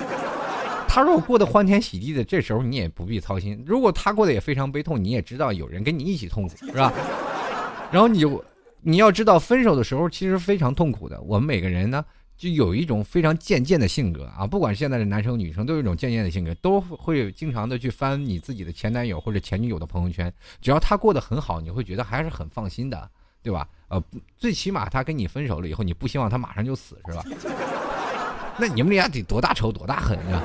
[0.87, 6.91] 他如果过得欢天喜地的，这时候你也不必操心；如果他过得也非常悲痛，你也知道有人跟你一起痛苦，是吧？
[7.91, 8.43] 然后你就
[8.81, 11.21] 你要知道，分手的时候其实非常痛苦的。
[11.21, 12.03] 我们每个人呢。
[12.39, 23.09] 就有一种非常贱贱的性格啊，不管现在的男生女生，都有一种贱贱的性格，都会经常的去翻你自己的前男友或者前女友的朋友圈，只要他过得很好，你会觉得还是很放心的，
[23.43, 23.67] 对吧？
[23.89, 24.01] 呃，
[24.37, 27.25] 最起码他跟你分手了以后，你不希望他马上就死，是吧？
[28.57, 30.41] 那你们俩得多大仇多大恨啊？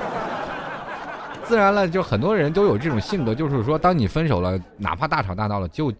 [1.45, 5.95] 自然了，就很多人都有这种性格，就是说，当你分手了，哪怕大吵大闹了，就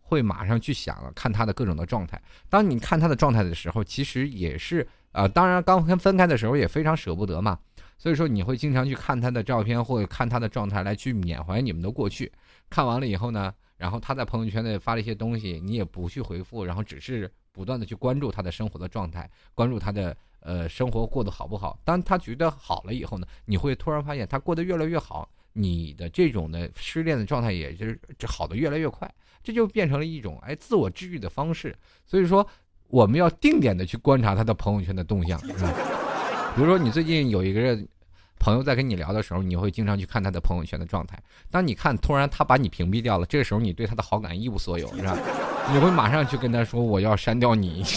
[0.00, 2.20] 会马上去想了看他的各种的状态。
[2.48, 4.84] 当你看他的状态的时候，其实也是。
[5.18, 7.58] 啊，当然，刚分分开的时候也非常舍不得嘛，
[7.98, 12.30] 所以说你会经常去看他的照片或者看他的状态来去缅怀你们的过去。
[12.70, 21.76] 看完了以后呢，然后他在朋友圈内发了一些东西，你也不去回复，然后只是不断的去关注他的生活的状态，关注他的呃生活过得好不好。
[21.84, 31.76] 当他觉得好了以后呢，你会突然发现他过得越来越好，你的这种的失恋的状态也就是好的越来越快，这就变成了一种哎自我治愈的方式。
[32.06, 32.48] 所以说。
[32.88, 35.72] 我们要定点的去观察他的朋友圈的动向，是 吧？
[36.56, 37.86] 比如说，你最近有一个人
[38.38, 41.18] 朋友在跟你聊的时候，你会经常去看他的朋友圈的状态。
[41.50, 45.16] 当你看突然他把你屏蔽掉了，这个时候你对他的好感一无所有，是吧？
[45.70, 47.84] 你会马上去跟他说：“我要删掉你。”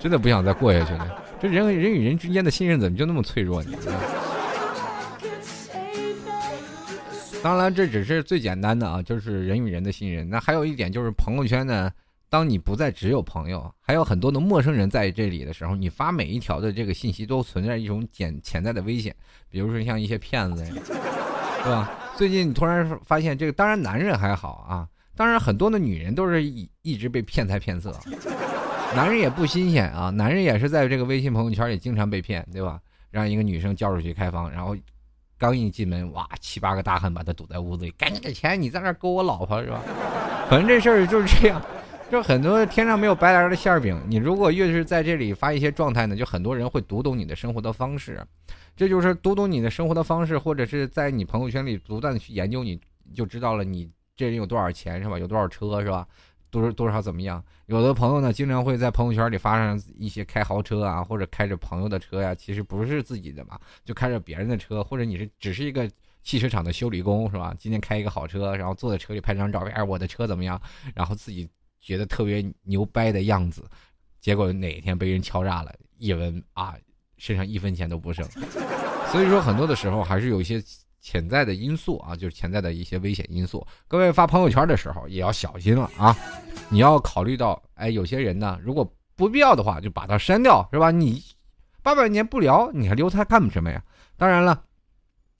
[0.00, 1.22] 真的不想再过下去了。
[1.40, 3.78] 这人和人与人之间的信任怎么就那么脆弱呢？
[7.42, 10.28] 当然，这只是最简单的啊，就是人与人的信任。
[10.28, 11.90] 那还有一点就是朋友圈呢。
[12.28, 19.14] 当你不再只有朋友，还有很多的陌生人在这里的时候，你发每一条的这个信息都存在一种潜潜在的危险，
[19.48, 20.72] 比如说像一些骗子呀，
[21.62, 21.90] 对吧？
[22.16, 27.94] 最近你突然发现这个，当然男人还好啊，当然很多的女人都是一一直被骗财骗色，
[28.94, 32.80] 男人也不新鲜啊，男人也是在这个微信朋友圈里经常被骗，对吧？
[33.10, 34.76] 让一个女生叫出去开房，然后
[35.38, 39.80] 刚一进门，哇，七八个大汉把他堵在屋子里，赶紧给钱，你在那勾我老婆是吧？
[40.50, 41.62] 反正这事儿就是这样。
[42.08, 48.24] 就很多天上没有白来的馅儿饼，你如果越是在这里发一些状态呢，就很多人会读懂你的生活的方式，
[48.76, 52.80] 这就是读懂你的生活的方式，或者是在你朋友圈里不断的去研究，你
[53.12, 55.18] 就知道了你这人有多少钱是吧？
[55.18, 56.06] 有多少车是吧？
[56.48, 57.42] 多少多少怎么样？
[57.66, 65.90] 有的朋友呢，经常会在朋友圈里发上一些开豪车啊，或者开着朋友的车呀，其实不是自己的嘛，就开着别人的车，或者你是只是一个
[66.22, 67.52] 汽车厂的修理工是吧？
[67.58, 70.60] 今天开一个好车，然后坐在车里拍张照片，哎，我的车怎么样？
[70.94, 71.48] 然后自己。
[71.86, 73.62] 觉得特别牛掰的样子，
[74.20, 76.74] 结果哪天被人敲诈了，一闻啊，
[77.16, 78.28] 身上一分钱都不剩。
[79.12, 80.60] 所以说，很多的时候还是有一些
[81.00, 83.64] 潜在的因素啊，就是潜在的一些危险因素。
[83.86, 86.16] 各位发朋友圈的时候也要小心了啊！
[86.68, 90.90] 你要考虑到，哎，有些人呢，如果不必要的话，就把它删掉，是吧？
[90.90, 91.22] 你
[91.84, 93.80] 八百年不聊，你还留他干什么呀？
[94.16, 94.60] 当然了。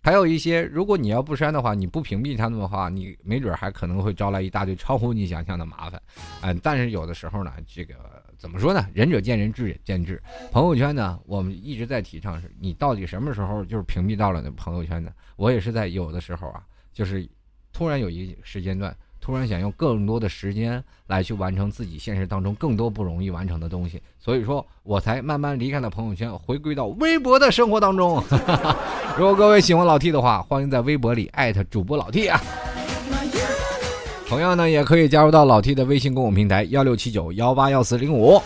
[0.06, 6.00] 还有一些，如果你要不删的话，你不屏蔽他们的话，你没准还可能会招来一大堆超乎你想象的麻烦。
[6.42, 7.96] 嗯， 但是有的时候呢，这个
[8.38, 8.86] 怎么说呢？
[8.94, 10.22] 仁者见仁，智者见智。
[10.52, 15.10] 朋友圈呢，我们一直在提倡是，你到底什么时候就是屏蔽到了那朋友圈呢？
[15.34, 17.28] 我也是在有的时候啊，就是
[17.72, 28.22] 突然有一时间段，突然想用更多的时间来去完成自己现实当中更多不容易完成的东西，所以说我才慢慢离开了朋友圈，回归到微博的生活当中。
[29.18, 32.40] 如果各位喜欢老 T 的话，欢迎在微博里艾特主播老 T 啊。
[34.28, 38.40] 同样呢，也可以加入到老 T 的微信公众平台幺六七九幺八幺四零五。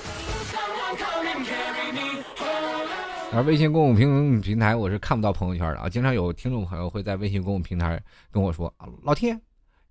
[3.35, 8.01] 而微信公众平平台我是看不到朋友圈的啊，经常有听众朋友会在微信公众平台
[8.33, 9.37] 跟我说：“啊老 T，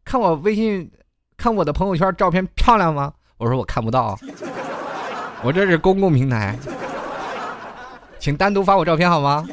[0.10, 0.89] 看我微信，
[1.38, 4.17] 看我的朋友圈照片漂亮吗？”我说我看不到，
[5.43, 6.58] 我这是公共平台，
[8.17, 9.48] 请单独发我照片好吗？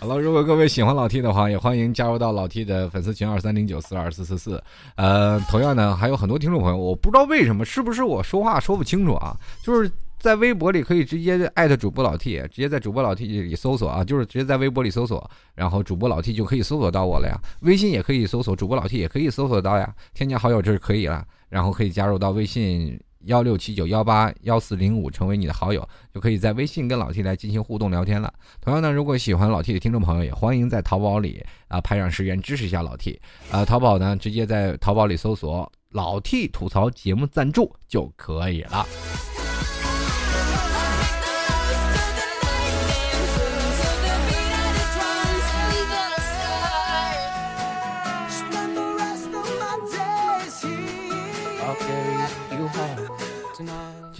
[0.00, 4.60] 好了，如果各位喜欢老 T 的话，也欢迎加入到老 T 的粉丝群二三零九四二四四四。
[4.96, 9.36] 呃，同样呢，还有很多听众朋友，我不知道为什么，是不是我说话说不清楚啊？
[9.62, 9.88] 就是
[10.22, 17.36] 在微博里可以直接艾特主播老 T，直接在主播老 T 里搜索啊，就是直接在微博里搜索，然后主播老 T 就可以搜索到我了呀。
[17.62, 19.92] 微信也可以搜索主播老 T，也可以搜索到呀。
[20.14, 22.98] 添加好友就是可以了，然后可以加入到微信。
[23.26, 28.34] 幺六七九幺八幺四零五，成为你的好友，就可以在微信跟老 T 来进行互动聊天了。
[28.60, 33.20] 同样呢，如果喜欢老 T 的听众朋友，也欢迎在淘宝里啊拍上十元支持一下老 T。
[33.52, 38.84] 啊，淘宝呢直接在淘宝里搜索“老 T 吐槽节目赞助”就可以了。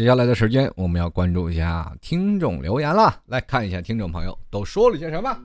[0.03, 3.21] 接下来的时间，我们要关注一下听众留言了。
[3.27, 5.39] 来看一下听众朋友都说了些什么。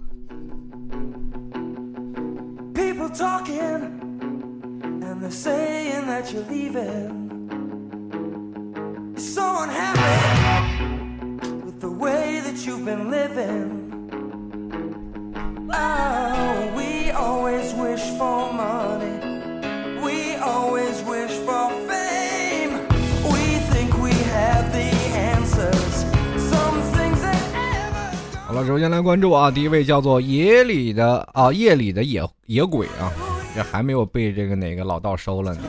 [28.66, 33.12] 首先来关注啊，第一位叫做野里的啊，夜里的野野鬼啊，
[33.56, 35.62] 这还没有被这个哪个老道收了呢。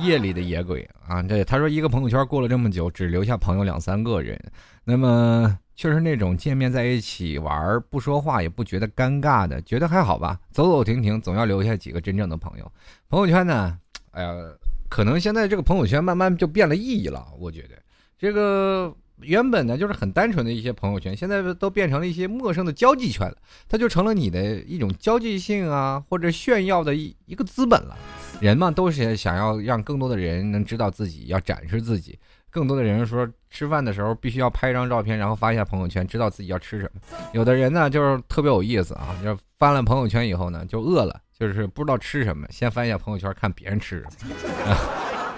[0.00, 4.40] 夜里的野鬼啊，这他说一个朋友圈过了这么久，只留下朋友两三个人，
[4.84, 12.72] 那么确实那种见面在一起玩不说话也不觉得尴尬的，觉得还好吧，走走停停总要留下几个真正的朋友。
[13.08, 13.78] 朋友圈呢，
[14.12, 14.32] 哎呀，
[14.88, 17.70] 可能现在这个朋友圈慢慢就变了意义了，我觉得
[18.18, 18.94] 这个。
[19.22, 23.36] 原本呢就是很单纯的一些朋友圈，现在都变成了一些陌生的交际圈了，
[23.68, 27.96] 它就成了你的一种交际性啊或者炫耀的一一个资本了。
[28.40, 32.18] 人嘛都是想要让更多的人能知道自己，要展示自己。
[32.50, 37.00] 更多的人说吃饭的时候必须要拍一张照片，然后发一下朋友圈，知道自己要吃什么。
[37.32, 44.76] 有的人呢就是特别有意思啊，就是翻了朋友圈以后呢就饿了，就是不知道吃什么，先翻一下朋友圈看别人吃什么。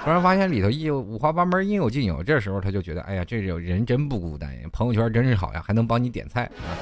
[0.05, 2.23] 突然发现里头一五花八门，应有尽有。
[2.23, 6.77] 这时候他就觉得，哎呀，这有人真不孤单呀，朋友圈真是好呀，还能帮你点菜啊。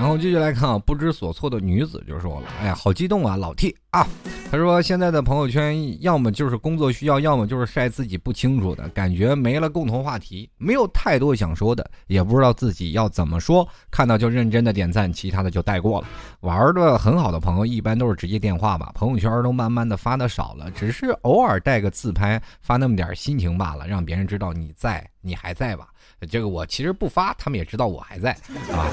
[0.00, 4.06] 然后继续来看啊，不知所措的女子就说了：“哎呀，好激动啊，老 T 啊！”
[4.50, 13.68] 他说：“现在的朋友圈要么就是工作需要，要么就是晒自己不清楚的感觉，没了共同话题，没有太多想说的，也不知道自己要怎么说。
[13.90, 16.08] 看到就认真的点赞，其他的就带过了。
[16.40, 25.88] 玩的很好的朋友，一般都是直接电话吧，朋友圈都慢慢的发的少了，只是偶尔带个自拍，发那么点心情罢了，让别人知道你在，你还在吧。
[26.26, 28.32] 这个我其实不发，他们也知道我还在
[28.72, 28.86] 啊。”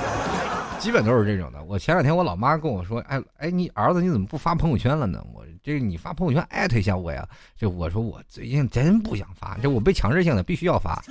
[0.79, 1.63] 基本都是这种的。
[1.63, 5.25] 我前两天我老妈跟我说：“哎哎，你儿子你怎么不发朋友圈了呢？
[5.33, 11.03] 我这你发朋友圈艾特一下我呀。”就我说我最近真不想发，这我被强制性的必须要发。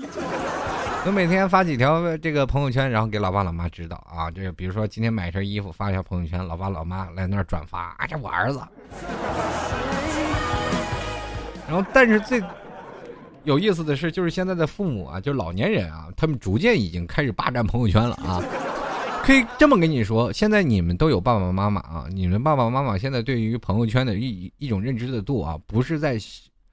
[1.04, 4.30] 我每天发几条这个朋友圈，然后给老爸老妈知道啊。
[4.30, 8.60] 这个比如说今天买一身衣服发一条朋友圈，老爸老妈来那儿转发，啊，这我儿子。
[11.68, 12.40] 然后但是最
[13.46, 18.42] 有意思的是，就是现在的父母啊，就是老年人啊，他们逐渐已经开始霸占朋友圈了啊。
[19.24, 26.18] 可以这么跟你说，现在你们都有爸爸妈妈啊，你们爸爸妈妈现在对于朋友圈的一一种认知的度啊，不是在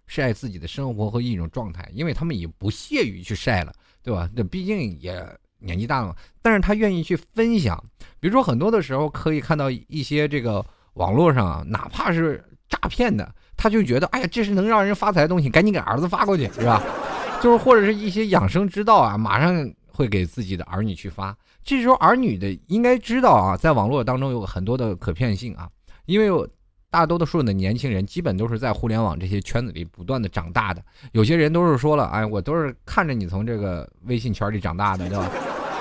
[0.07, 3.71] 晒自己的生活和一种状态，因为他们也不屑于去晒了，
[4.03, 4.29] 对吧？
[4.35, 5.23] 这毕竟也
[5.59, 6.15] 年纪大了嘛。
[6.41, 7.83] 但是他愿意去分享，
[8.19, 16.81] 比如说很多的时候可以看到一些这个网络上啊，哪怕是诈骗的，他就觉得哎呀，这是能让人发财的东西，赶紧给儿子发过去，是吧？
[17.41, 21.35] 就是或者是一些养生之道啊，马上会给自己的儿女去发。
[21.63, 25.67] 这时候儿女的应该知道啊，在网络当中有很多的可骗性啊，
[26.05, 26.49] 因为
[26.89, 30.83] 大多数的年轻人基本都是在互联网这些圈子里不断的长大的。
[31.11, 35.29] 有些人都是说了，哎，我都是看着你从这个微信圈里长大的，对吧？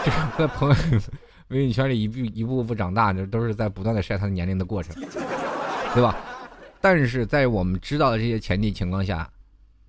[0.04, 0.74] 就是在朋友
[1.48, 4.94] 微信圈里一步一步步长大，这都是在不断的晒他的年龄的过程，
[5.92, 6.16] 对吧？
[6.82, 9.28] 但是在我们知道的这些前提情况下。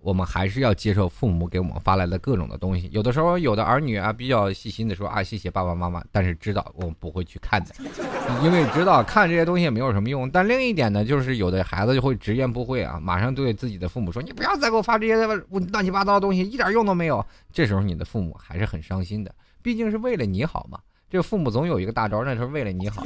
[0.04, 2.90] 我们还是要接受父母给我们发来的各种的东西。
[2.92, 7.74] 有的时候，有的儿女啊比较细心的说啊，谢谢爸爸妈妈，但是知道我们不会去看的，
[8.44, 10.30] 因为知道看这些东西也没有什么用。
[10.30, 15.26] 但另一点呢，就是有的孩子就会直言不讳啊，马上对自己的父母说：“你不要再给我发这些
[15.72, 20.78] 乱七八糟的东西，一点用都没有。”这时候你的父母还是很伤心的，毕竟是为了你好嘛。
[21.10, 23.06] 这父母总有一个大招，那是为了你好。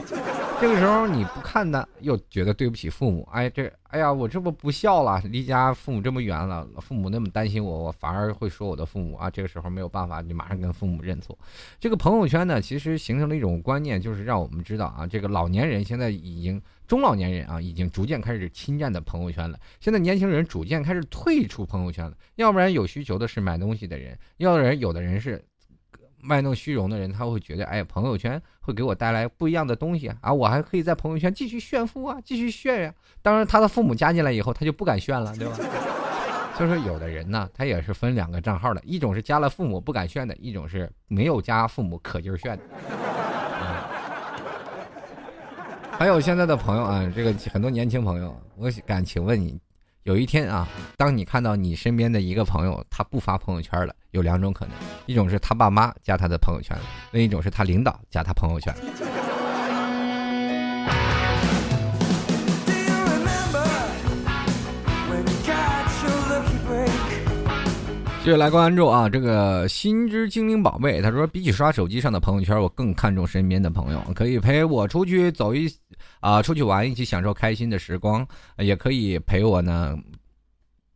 [0.60, 3.28] 这个时候你不看呢，又觉得对不起父母。
[3.32, 9.30] 哎，这，哎呀，我这不不孝了，离家父母这么远了，父母那么担心我，我反而会说我的父母啊。
[9.30, 11.38] 这个时候没有办法，你马上跟父母认错。
[11.80, 19.60] 这个朋友圈呢，其实形成了一种观念，就是让我们知道啊，这个老年人现在已经中老年人啊，已经逐渐开始侵占的朋友圈了。
[19.80, 25.46] 现在年轻人逐渐开始退出朋友圈了，要不然有需求的是买东西的人，要不然有的人是。
[26.22, 32.94] 卖弄虚荣的人，他会觉得，哎，朋友圈会给我带来不一样的东西啊，我还可以在朋友圈继续炫富啊，继续炫呀。
[33.22, 35.56] 当然，他的父母加进来以后，他就不敢炫了，对吧？
[36.58, 42.64] 所以说，有的人呢，他也是分两个账号的，一种是加了父母不敢炫的，一种是没有加父母可劲儿炫的。
[45.92, 49.60] 还有现在的朋友啊，这个很多年轻朋友，我敢请问你。
[50.08, 54.74] 有一天啊，当你看到你身边的一个朋友他不发朋友圈了，有两种可能：
[55.06, 56.78] 一种是他爸妈加他的朋友圈，
[57.12, 58.74] 另一种是他领导加他朋友圈。
[68.24, 75.70] 接下来关注啊，这个心之精灵宝贝，他说比起刷手机上的朋友圈，我更看重身边的朋友，可以陪我出去走一。
[76.20, 79.98] 啊，出去玩，一起享受开心的时光，也可以陪我呢，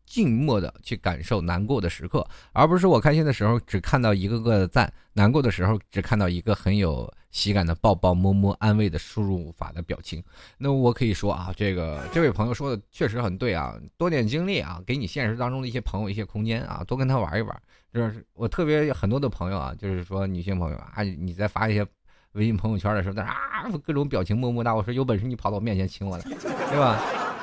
[0.05, 10.21] 静默的去感受难过的时刻，而不是我开心的时候只看到一个个的赞，难过的时候只看到一个很有喜感的抱抱、摸摸、安慰的输入法的表情。
[10.57, 17.61] 那我可以说啊，这个这位朋友说的确实很对啊，多点精力啊，给你现实当中的一些朋友一些空间啊，多跟他玩一玩。
[17.93, 21.85] 就是我特别很多的朋友啊，就是说女性朋友啊，你再发一些。
[22.33, 24.73] 微信朋友圈的时候，在啊各种表情么么哒。
[24.73, 26.97] 我说有本事你跑到我面前亲我来，对吧？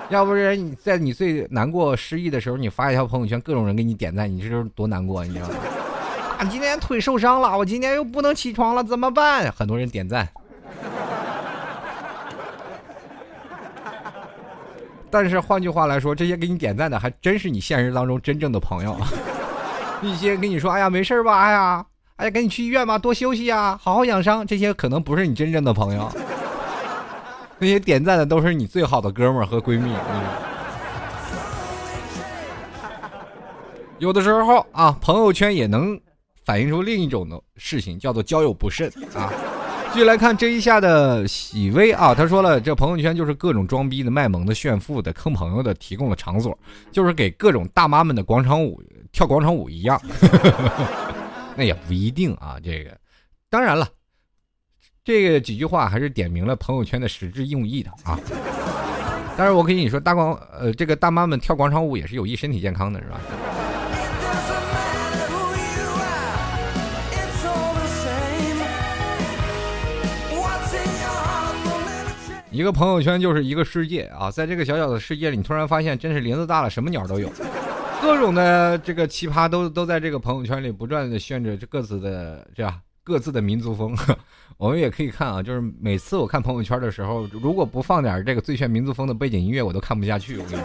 [0.09, 5.55] 要不然你在你最难过失意的时候，你发一条朋友圈，各种人给你点赞，你这是多难过，你知道吗？
[6.39, 9.53] 啊，今天腿受伤了，我今天又不能起床了，怎么办？
[9.53, 10.26] 很多人点赞。
[15.11, 18.97] 但是换句话来说，这些给你点赞的还真是你现实当中真正的朋友。
[20.01, 21.39] 一些跟你说，哎呀，没事吧？
[21.39, 21.84] 哎呀。
[22.19, 24.45] 哎，赶紧去医院吧，多休息呀，好好养伤。
[24.45, 26.11] 这些可能不是你真正的朋友，
[27.61, 29.93] 那些点赞的都是你最好的哥们儿和闺蜜。
[34.01, 35.97] 有的时候啊，朋友圈也能
[36.45, 39.33] 反映出另一种的事情，叫做交友不慎啊。
[39.93, 46.59] 继续来看这一下的喜微啊，他说了，这朋友圈就是各种装逼的、卖萌的、炫富的、坑朋友的提供了场所，
[46.91, 50.01] 就是给各种大妈们的广场舞跳广场舞一样。
[51.59, 52.97] 那也不一定啊，这个，
[53.51, 53.89] 当然了，
[55.03, 58.17] 这个几句话还是点明了朋友圈的实质用意的啊。
[59.37, 63.21] 但是我跟你说，大广呃，这个大妈们跳广场舞也是有益身体健康的，是吧？
[72.53, 77.29] 一个朋友圈就是一个世界啊，在这个小小的世界里，你突然发现，真是林子大了，什么鸟都有。
[78.01, 83.96] 各种的这个奇葩都都在这个朋友圈里不断的炫着各自的这样各自的民族风，
[84.57, 90.36] 我们也可以看啊，就是每次我看朋友圈的时候，如果不放点这个最炫民族风的背景音乐，我都看不下去。
[90.38, 90.64] 我跟你说，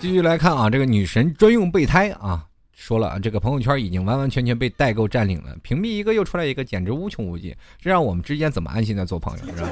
[0.00, 9.68] 继续来看啊，这个女神专用备胎啊，说了这个朋友圈已经完完全全被代购占领了，屏蔽一个又出来一个，简直无穷无尽，这让我们之间怎么安心的做朋友，是吧？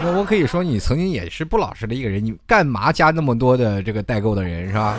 [0.00, 4.98] 那我可以说，你曾经也是不老实的一个人，你干嘛加那么多的这个代购的人是吧？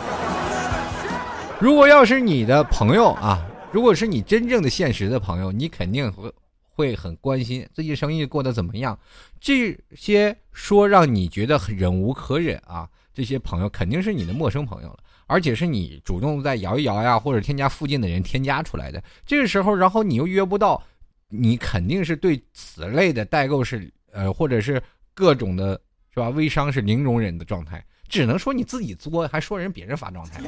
[1.60, 6.32] 如果要是你的朋友啊，如果是你真正的现实的朋友，你肯定会
[6.70, 8.98] 会很关心最近生意过得怎么样。
[9.38, 19.02] 这些说让你觉得忍无可忍啊，这些朋友肯定是你的陌生朋友了，而且是你主动在摇一摇呀，或者添加附近的人添加出来的。
[19.26, 20.82] 这个时候，然后你又约不到，
[21.28, 23.92] 你肯定是对此类的代购是。
[24.14, 24.80] 呃，或者是
[25.12, 25.78] 各种的，
[26.14, 26.28] 是吧？
[26.30, 30.40] 微商是零容忍的状态，只能说你自己作，还说人别人发状态。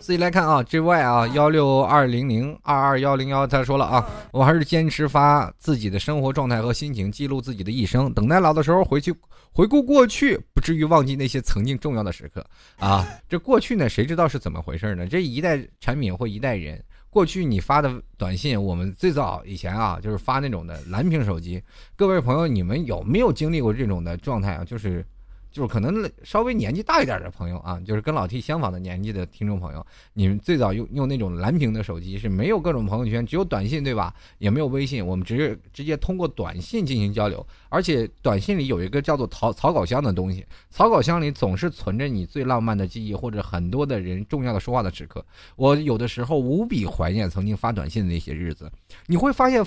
[0.00, 9.14] 自己来看啊，G Y 啊，幺六二零零二二幺零幺，他说了啊，我还是坚持发自己的生活状态和心情，记录自己的一生，等待老的时候回去
[9.52, 12.42] 回顾过去，不至于忘记那些曾经重要的时刻
[12.78, 13.06] 啊。
[13.28, 15.06] 这过去呢，谁知道是怎么回事呢？
[15.06, 16.82] 这一代产品或一代人，
[17.18, 21.60] 过去你发的短信，我们最早以前啊，就是发那种的蓝屏手机。
[21.96, 24.64] 各位朋友，你们有没有经历过这种的状态啊？
[24.64, 25.04] 就是。
[25.50, 34.14] 就是可能稍微年纪大一点的朋友啊，就是跟老 T 相仿的年纪的听众朋友，你们最早用用那种蓝屏的手机是没有各种朋友圈，只有短信对吧？
[34.38, 45.24] 也没有微信，我们直接直接通过短信进行交流，而且短信里有一个叫做草草稿箱的东西，草稿箱里总是存着你最浪漫的记忆或者很多的人重要的说话的时刻。
[45.56, 48.70] 我有的时候无比怀念曾经发短信的那些日子，
[49.06, 49.64] 你会发现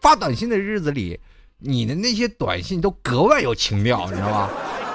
[0.00, 1.18] 发短信的日子里，
[1.58, 4.50] 你的那些短信都格外有情调，你知道吗？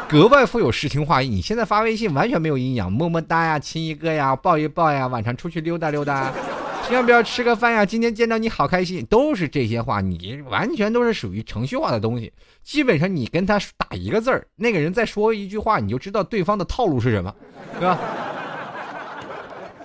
[0.10, 1.30] 格外富有诗情画意。
[1.30, 6.34] 你现在发微信完全没有营养，么么哒呀，亲一个呀，抱一抱呀，晚上出去溜达溜达，
[6.92, 7.86] 要不要吃个饭呀？
[7.86, 12.34] 今天见到你好开心，都是这些话，你完全都是属于程序化的东西。
[12.64, 17.32] 基本上你跟他打一个字儿，那个人再说一句话，你就知道对方的套路是什么，
[17.80, 18.00] 对吧？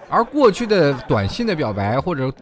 [0.08, 2.32] 而过去的短信的表白或者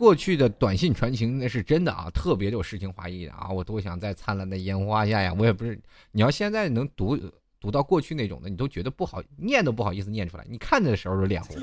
[0.00, 5.78] 过去的短信传情，那是真的啊，特别有诗情画意的啊，我多想在灿烂的烟花下呀，我也不是。
[6.10, 7.18] 你要现在能读
[7.60, 10.46] 读到过去那种的，你都觉得不好念都不好意思念出来。
[10.48, 11.54] 你看的时候都脸红，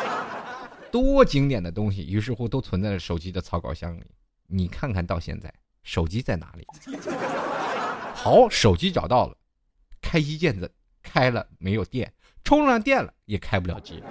[0.90, 4.04] 多经典的东西，于是乎都存在了手机的草稿箱里。
[4.46, 5.52] 你看看到现在，
[5.82, 6.66] 手机在哪里？
[8.14, 9.36] 好，手机找到了，
[10.00, 12.10] 开机键子开了没有电，
[12.42, 14.02] 充上电了也开不了机。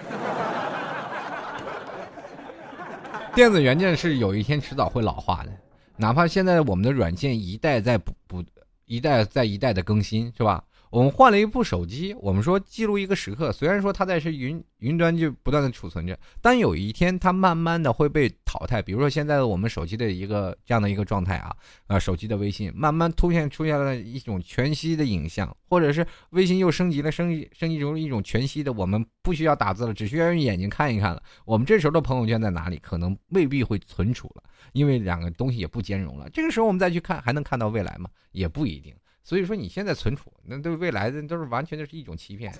[3.39, 5.51] 电子元件是有一天迟早会老化的，
[5.95, 8.43] 哪怕现在我们的软件一代在补补。
[8.85, 10.61] 一代在一代的更新，是吧？
[10.89, 13.51] 我们换了一部手机，我们说记录一个时刻。
[13.51, 18.81] 虽然说它在是云云端就不断的储存着，但有一天它慢慢的会被淘汰。
[18.81, 31.21] 比如说现在的我们手机的一个这样的一个状态啊，啊，手机的微信慢慢突现出现了一种全息的影像，或者是微信又升级了，升级升级成一种全息的，我们不需要打字了，只需要用眼睛看一看了。
[31.45, 32.77] 我们这时候的朋友圈在哪里？
[32.77, 36.27] 可能未必会存储了，因为两个东西也不兼容了。
[36.31, 38.09] 这个时候我们再去看，还能看到未来吗？
[38.31, 38.91] 也不一定。
[39.29, 42.51] 所以说你现在存储，那对未来的都是完全的是一种欺骗。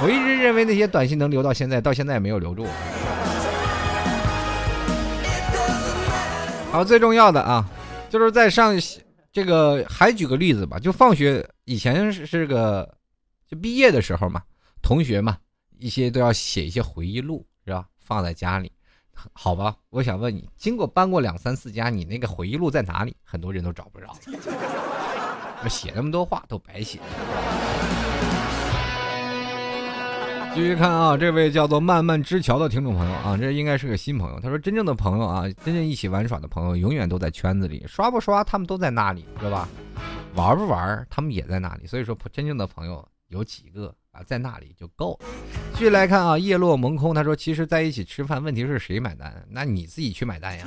[0.00, 2.66] 我一直认为那些短信能留到现在，到现在也没有留住。
[6.72, 7.68] 好，最重要的啊，
[8.08, 8.74] 就是在上
[9.30, 12.90] 这个还举个例子吧，就放学以前是个
[13.46, 14.40] 就毕业的时候嘛，
[14.80, 15.36] 同学嘛，
[15.78, 17.86] 一些都要写一些回忆录，是吧？
[17.98, 18.72] 放在家里，
[19.34, 19.76] 好吧？
[19.90, 23.14] 我想问你，经过搬过两三次家，你那个回忆录在哪里？
[23.22, 24.16] 很多人都找不着。
[25.68, 26.98] 写那么多话都白写。
[30.54, 34.38] 继续看啊，这位叫做漫漫之桥的听众朋友啊，这应该是个新朋友。
[34.38, 39.68] 他说：“真正的朋友啊，真正一起玩耍的朋友，永远都在圈子里，刷不刷他们都在那里，知道吧？
[40.36, 41.88] 玩不玩他们也在那里。
[41.88, 45.26] 所以说，真正的朋友有几个？”啊，在那里就够了。
[45.72, 47.12] 继续来看啊，叶落蒙空。
[47.12, 49.44] 他说：“其实在一起吃饭，问题是谁买单？
[49.50, 50.64] 那你自己去买单呀。”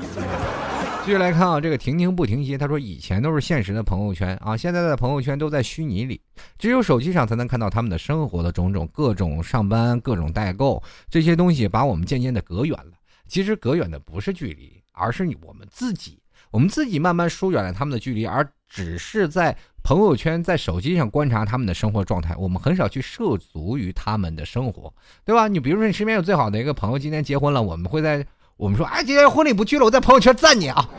[1.05, 2.57] 继续来看啊，这个停停不停歇。
[2.57, 6.19] 他说：“以前都是现实的朋友圈啊，现在的朋友圈都在虚拟里，
[6.59, 12.91] 只有手机上才能看到他们的生活的种种，各种上班，各种代购，这些东西把我们渐渐的隔远了。
[13.29, 16.19] 其实隔远的不是距离，而是我们自己，
[16.51, 19.57] 我们自己慢慢疏远了他们的距离，而只是在。”
[19.87, 25.47] 朋友圈在手机上观察他们的生活状态，我们很少去涉足于他们的生活，对吧？
[25.47, 28.25] 你比如说，你身边有最好的一个朋友今天结婚了，我们会在
[28.57, 30.89] 我们说，哎，今天婚礼不去了，我在朋友圈赞你啊。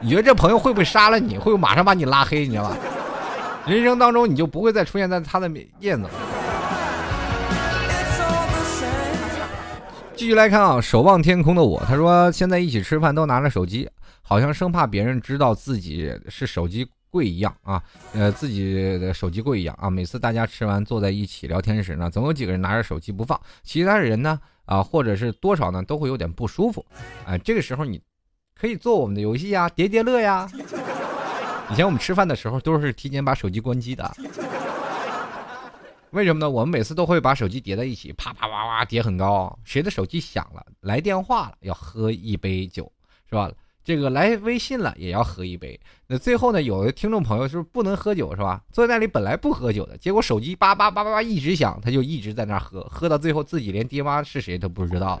[0.00, 1.38] 你觉得这朋友会不会杀了你？
[1.38, 2.40] 会不会马上把你拉黑？
[2.48, 2.76] 你知道吧？
[3.64, 6.10] 人生当中你就不会再出现在他的面子了。
[10.16, 13.88] 继续来看啊，守望天空的我，他说现在一起吃饭都拿着手机。
[14.30, 19.90] 好像生怕别人知道自己是手机柜一样啊，呃，自己的手机柜一样啊。
[19.90, 26.86] 每次大家吃完坐在一起聊天时呢，总有几个人拿着手机不放，其他人呢啊，或者是多少呢，都会有点不舒服。
[27.26, 28.00] 哎，这个时候你
[28.54, 30.48] 可以做我们的游戏呀，叠叠乐呀。
[31.72, 34.08] 以前我们吃饭的时候都是提前把手机关机的，
[36.10, 36.48] 为什么呢？
[36.48, 39.58] 我们每次都会把手机叠在一起，啪啪啪啪叠很高。
[39.64, 42.92] 谁的手机响了，来电话了，要喝一杯酒，
[43.28, 43.50] 是吧？
[43.90, 46.62] 这个来微信了也要喝一杯，那最后呢？
[46.62, 48.62] 有的听众朋友是不能喝酒是吧？
[48.70, 55.20] 坐在那里本来不喝酒的，结果手机叭叭叭叭叭一直响，他就一直在那喝，喝到最后自己连爹妈是谁都不知道。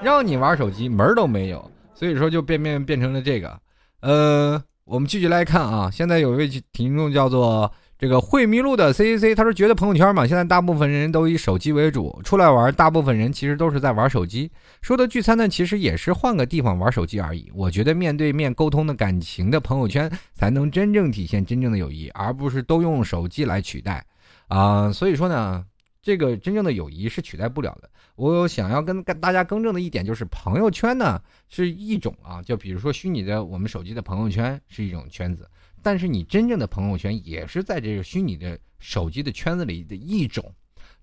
[0.00, 3.60] 让你玩手机门都没有，所以说就变变变成了这个。
[4.00, 14.50] 呃，我们继续来看啊，现在有一位听众叫做这个会迷路的 C C C，他说觉得朋友圈嘛，现在大部分人都以手机为主，出来玩，大部分人其实都是在玩手机。
[14.80, 17.52] 说的聚餐呢，其实也是换个地方玩手机而已。
[17.54, 24.02] 我觉得面对面沟通的感情的朋友圈，才能真正体现真正的友谊，而不是都用手机来取代。
[24.48, 25.62] 啊，所以说呢，
[26.00, 27.90] 这个真正的友谊是取代不了的。
[28.16, 31.20] 我想要跟跟大家更正的一点就是，朋友圈呢
[31.50, 35.46] 是一种啊，就比如说虚拟的我们手机的朋友圈是一种圈子。
[35.82, 40.54] 但是你真正的朋友圈也是在这个虚拟的手机的圈子里的一种。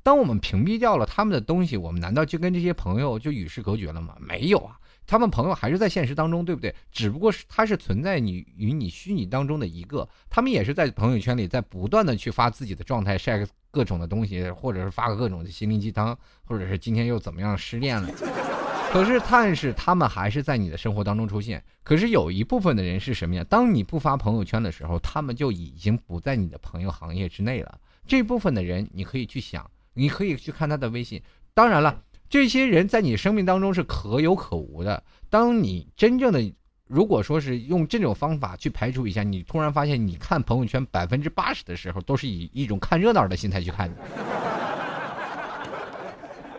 [0.03, 4.15] 当我们屏蔽掉了他们的东西，我们难道就跟这些朋友就与世隔绝了吗？
[4.19, 6.73] 没有啊，他们朋友还是在现实当中，对不对？
[6.91, 18.56] 只不过是他是存在你与你虚拟当中的一个，他们也是在朋友圈里在不断的去发自己的状态，晒各种的东西，或者是发各种的心灵鸡汤，或者是今天又怎么样失恋了。
[18.91, 21.63] 可是，但是他们还是在你的生活当中出现。
[21.83, 23.45] 可是有一部分的人是什么呀？
[23.49, 27.79] 当你不发朋友圈的时候，他们就已经不在你的朋友行业之内了。
[28.07, 31.21] 这部分的人，你可以去想，你可以去看他的微信。
[31.53, 35.03] 当然了，这些人在你生命当中是可有可无的。
[35.29, 36.53] 当你真正的，
[36.87, 43.97] 如果说是用这种方法去排除一下，你突然发现，你看朋友圈百分之八十的时候，都是以一种看热闹的心态去看的，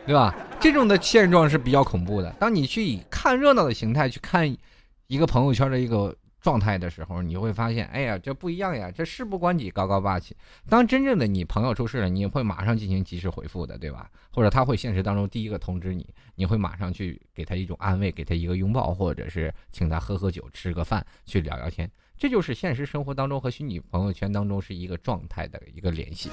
[0.09, 0.35] 对吧？
[0.59, 2.33] 这种的现状是比较恐怖的。
[2.41, 4.51] 当你去以看热闹的形态去看
[5.07, 10.35] 一个朋友圈的一个状态的时候，你会发现，哎呀，这不一样呀，这事不关己，高高霸气。
[10.67, 14.11] 当真正的你朋友出事了，你会马上进行及时回复的，对吧？
[14.31, 21.87] 或者他会现实当中第一个通知你，你会马上去给他一种安慰，给他一个拥抱，或者是请他喝喝酒、吃个饭、去聊聊天。
[22.19, 26.31] 这就是现实生活当中和虚拟朋友圈当中是一个状态的一个联系。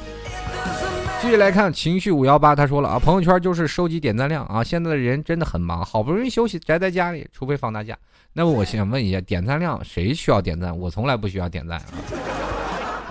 [1.21, 4.63] 继续来看情绪五幺八，他说了啊，朋友圈就是收集点赞量啊。
[4.63, 7.95] 现在的人真的很忙，好不容易休息宅在家里，除非放大假。
[8.33, 10.75] 那么我想问一下，点赞量谁需要点赞？
[10.75, 11.86] 我从来不需要点赞啊。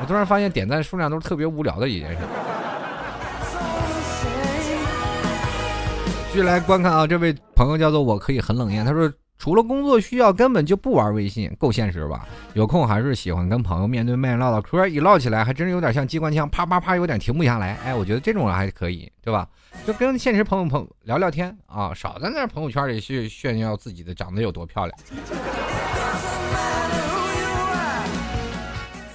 [0.01, 2.18] 我突然发现点赞数量都是特别无聊的一件事。
[6.33, 9.12] 继续来观看啊，这位朋友叫做我可以很冷艳，他说。
[9.45, 12.26] 除了工作需要，根本就不玩微信，够现实吧？
[12.55, 17.74] 有空还是喜欢跟朋友面对面唠唠嗑，一唠起来还真是有点像机关枪，啪啪啪，有点停不下来。
[17.84, 19.47] 哎，我觉得这种人还可以，对吧？
[19.86, 24.99] 就跟现实朋友朋聊聊天啊，少在那朋友圈里去炫耀自己的长得有多漂亮。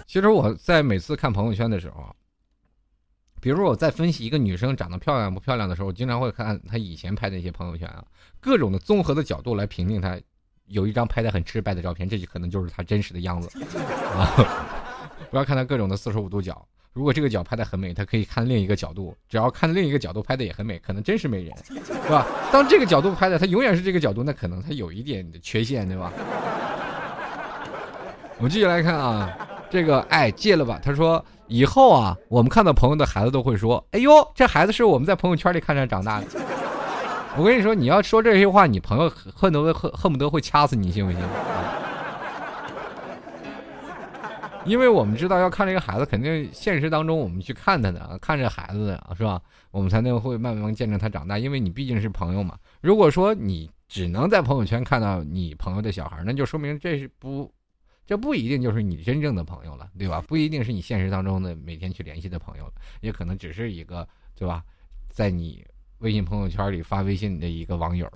[0.05, 2.05] 其实我在每次看朋友圈的时候，
[3.41, 8.03] 比如我在分析一个女生长得漂亮不漂亮的时候，我经常会看她以前拍的一些朋友圈啊。
[8.39, 10.19] 各种的综合的角度来评定她，
[10.67, 13.49] 有一张拍的很吃白的照片，这就可能就是她真实的样子
[14.15, 14.31] 啊！
[15.31, 21.73] 不要看她各种的四十五度角，如果这个角拍的很美，她可以看另一个角度，只要看另一个角度拍的也很美，可能真是美人，是
[22.09, 22.25] 吧？
[22.51, 26.11] 当这个角度拍的她永远是这个角度，那可能她有一点缺陷，对吧？
[28.37, 29.37] 我们继续来看啊，
[29.69, 30.79] 这个哎戒了吧？
[30.83, 36.27] 他说以后啊，我们看到朋友的孩子都会说，哎呦，这孩子是我们在朋友圈里看着长大的。
[37.37, 41.21] 我跟你说，你要说这些话，你朋友恨不得恨恨不得会掐死你，信不信？
[44.65, 49.39] 因为我们知道要看这个孩子，肯定现实当中我们去看他的，看这孩子的是吧？
[49.71, 51.37] 我们才能会慢慢见证他长大。
[51.39, 52.55] 因为你毕竟是朋友嘛。
[52.81, 57.49] 如果说你只能在朋友圈看到你朋友的小孩，那就说明这是不，
[58.09, 60.19] 这不一定就是你真正的朋友了，对吧？
[60.27, 64.65] 不一定是你现实当中的每天去联系的朋友了，也可能只是一个，对吧？
[65.09, 65.63] 在你。
[65.99, 68.09] 微信朋友圈里发微信的一个网友，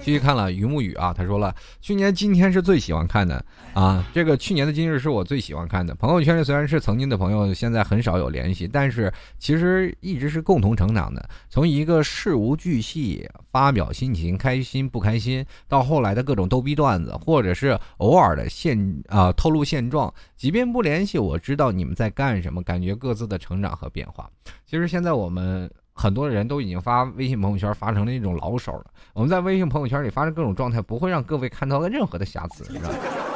[0.00, 5.92] 继续看了于木雨啊，他说了，去年今天是最喜欢看的啊，这个去年的今日是我最喜欢看的。
[5.96, 11.28] 朋友圈里虽然是曾经的朋友，现在很少有联系，但是其实一直是共同成长的。
[11.48, 24.30] 从一个事无巨细发表心情，开心不开心，到后来的各种逗逼段子，或者是偶尔的现啊透露现状，即便不联系，我知道你们在干什么，感觉各自的成长和变化。
[24.64, 25.68] 其实现在我们。
[26.00, 28.84] 很多人都已经发微信朋友圈发成了一种老手了。
[29.14, 32.88] 我们在微信朋友圈里发生各种状态，不会让各位看到任何的瑕疵，知道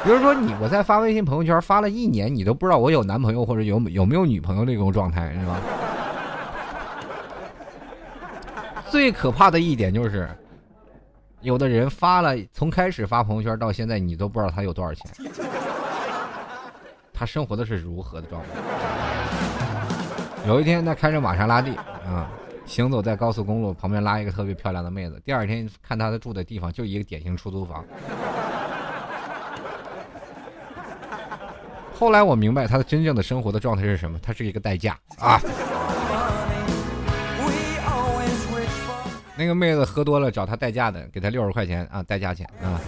[0.05, 5.59] 比如说你我在发微信朋友圈发了一年，你都不知道我有男朋友或者有有没有女朋友那种状态，是吧？
[8.89, 10.31] 最可怕的一点就是，
[11.41, 15.11] 有的人发了，从开始发朋友圈到现在，你都不知道他有多少钱，
[17.13, 18.49] 他生活的是如何的状态。
[20.47, 21.75] 有一天他开着玛莎拉蒂
[22.07, 22.31] 啊。
[22.73, 25.21] 行走在高速公路旁边，拉一个特别漂亮的妹子。
[25.27, 27.85] 第二天看他的住的地方，就一个典型出租房。
[31.93, 35.39] 后来我明白他的真正的生活的状态是什么，他是一个代驾啊。
[39.37, 42.81] 那个妹子喝多了找他代驾的，给他六十块钱啊，代驾钱啊。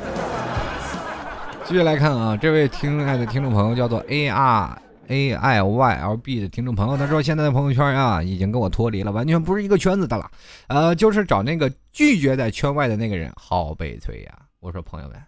[1.67, 4.79] 继续来看啊，这位听爱的听众朋友叫做 A R
[5.09, 10.31] A I Y L B 的听众朋友，他说现在的朋友圈啊，已经跟我脱离了，完全不是一个圈子的了。
[10.69, 14.39] 呃，就是找那个拒绝在圈外的那个人，好悲催呀！
[14.61, 15.21] 我说朋友们，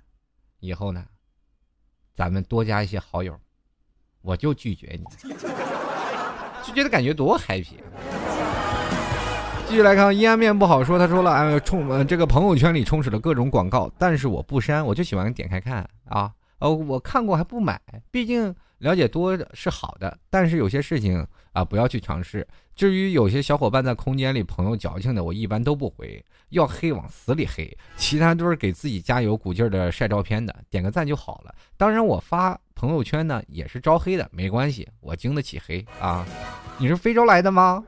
[0.60, 1.04] 以后呢，
[2.14, 3.38] 咱们多加一些好友，
[4.22, 5.04] 我就拒绝你，
[6.64, 7.74] 拒绝的感觉多 happy。
[9.68, 10.98] 继续来看，阴暗面不好说。
[10.98, 16.32] 他说了，哎，充呃这个朋友圈里充斥了各种广告，但是我不删，我就喜欢点开看啊。
[16.60, 17.78] 呃，我看过还不买，
[18.10, 20.16] 毕竟了解多是好的。
[20.30, 22.46] 但是有些事情啊，不要去尝试。
[22.74, 27.74] 至于有些小伙伴在空间里朋友矫情的，我一般都不回，要黑往死里黑。
[27.96, 31.54] 其他都是给自己加油鼓劲的晒照片的，点个赞就好了。
[31.78, 36.26] 当然我发朋友圈呢也是招黑的，没关系，我经得起黑啊。
[36.76, 37.82] 你是非洲来的吗？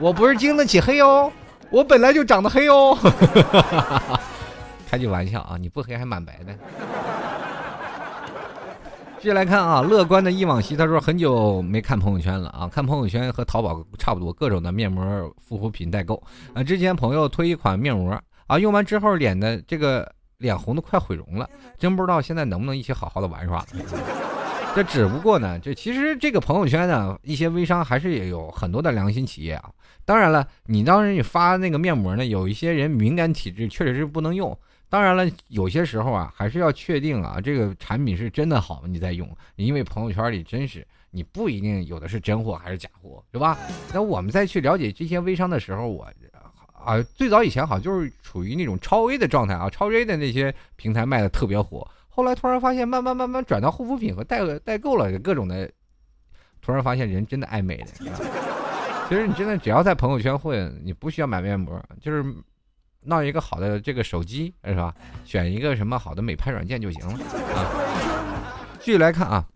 [0.00, 1.30] 我不是经得起黑哦，
[1.70, 2.96] 我本来就长得黑哦。
[4.88, 6.56] 开句玩笑啊，你不黑还蛮白的。
[9.20, 15.04] 接下来看啊，乐观的忆往昔，他说很久没看朋友圈了啊，看朋友圈和淘宝差不多，各种的面膜、
[15.36, 16.22] 护肤品代购
[16.54, 16.62] 啊。
[16.62, 18.16] 之前朋友推一款面膜
[18.46, 20.08] 啊，用完之后脸的这个
[20.38, 23.64] 脸红的快毁容了，真不知道现在能不能一起好好的玩耍。
[24.76, 29.68] 这只不过呢，这其实这个朋友圈呢，一些微商还是也有很多的良心企业啊。
[30.04, 34.56] 当然了，你当时你发那个面膜呢，有一些人敏感体质，确实是不能用。
[34.90, 39.28] 当然了，有些时候啊，还是要确定啊，这个产品是真的好，你再用。
[39.56, 43.58] 因为朋友圈里真是你不一定有的是真货还是假货，是吧？
[43.92, 46.10] 那我们再去了解这些微商的时候，我
[46.72, 51.86] 啊，最早以前好像就是处于那种超 A 的状态啊，超 A 的那些平台卖的特别火。
[52.08, 55.70] 后来突然发现，慢慢慢慢转到护肤品和代代购了，各种的。
[56.62, 57.86] 突然发现人真的爱美的。
[59.08, 62.24] 其实你真的只要在朋友圈混，你不需要买面膜，就是。
[63.04, 64.94] 闹一个好的这个手机是吧？
[65.24, 67.14] 选一个什么好的美拍软件就行了
[67.54, 68.58] 啊。
[68.80, 69.46] 继续来看啊，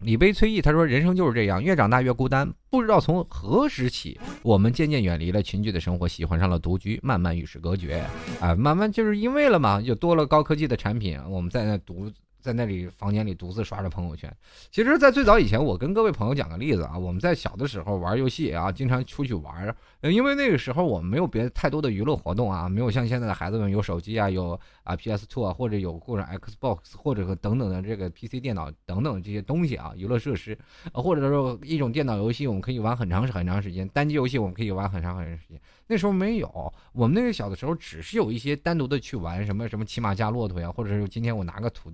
[0.00, 2.50] 李悲崔毅他说：“人生就是这样，越长大越孤单。
[2.70, 8.04] 不知道从何时起，我们渐渐远离了群居的生活，喜欢上了独居，慢慢与世隔绝
[8.40, 8.54] 啊。
[8.54, 12.10] 慢慢就是因为了嘛，就多了高科技的产品，我们在那独。”
[12.40, 14.34] 在那里房间里独自刷着朋友圈。
[14.70, 30.58] 其实，在最早以前，我跟各位朋友讲个例子啊，我们在小的时候玩游戏啊，经常出去玩，因为那个时候我们没有别太多的娱乐活动啊，没有像现在的孩子们有手机啊，有啊 PS Two 啊，或者有或者 Xbox 或者等等的这个 PC 电脑等等这些东西啊，娱乐设施，
[30.92, 35.60] 或者说一种电脑游戏，我们可以玩很长很长时间，单机游戏我们可以玩很长很长时间。
[35.86, 41.90] 那时候没有，我们那个小的时候只是有一些单独的去玩什么什么骑马加骆驼呀，或者是今天我拿个土。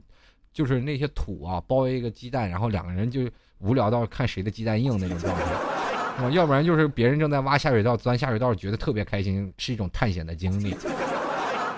[0.56, 3.28] 就是那些土啊，包围一个鸡蛋，然后两个人就
[3.58, 10.74] 无聊到看谁的鸡蛋硬那种状态，要不然就是别人正在挖下水道，钻下水道，觉得特别开心，是一种探险的经历。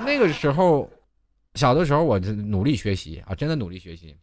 [0.06, 0.88] 那个时候，
[1.54, 4.16] 小的时候我努力学习啊，真的努力学习。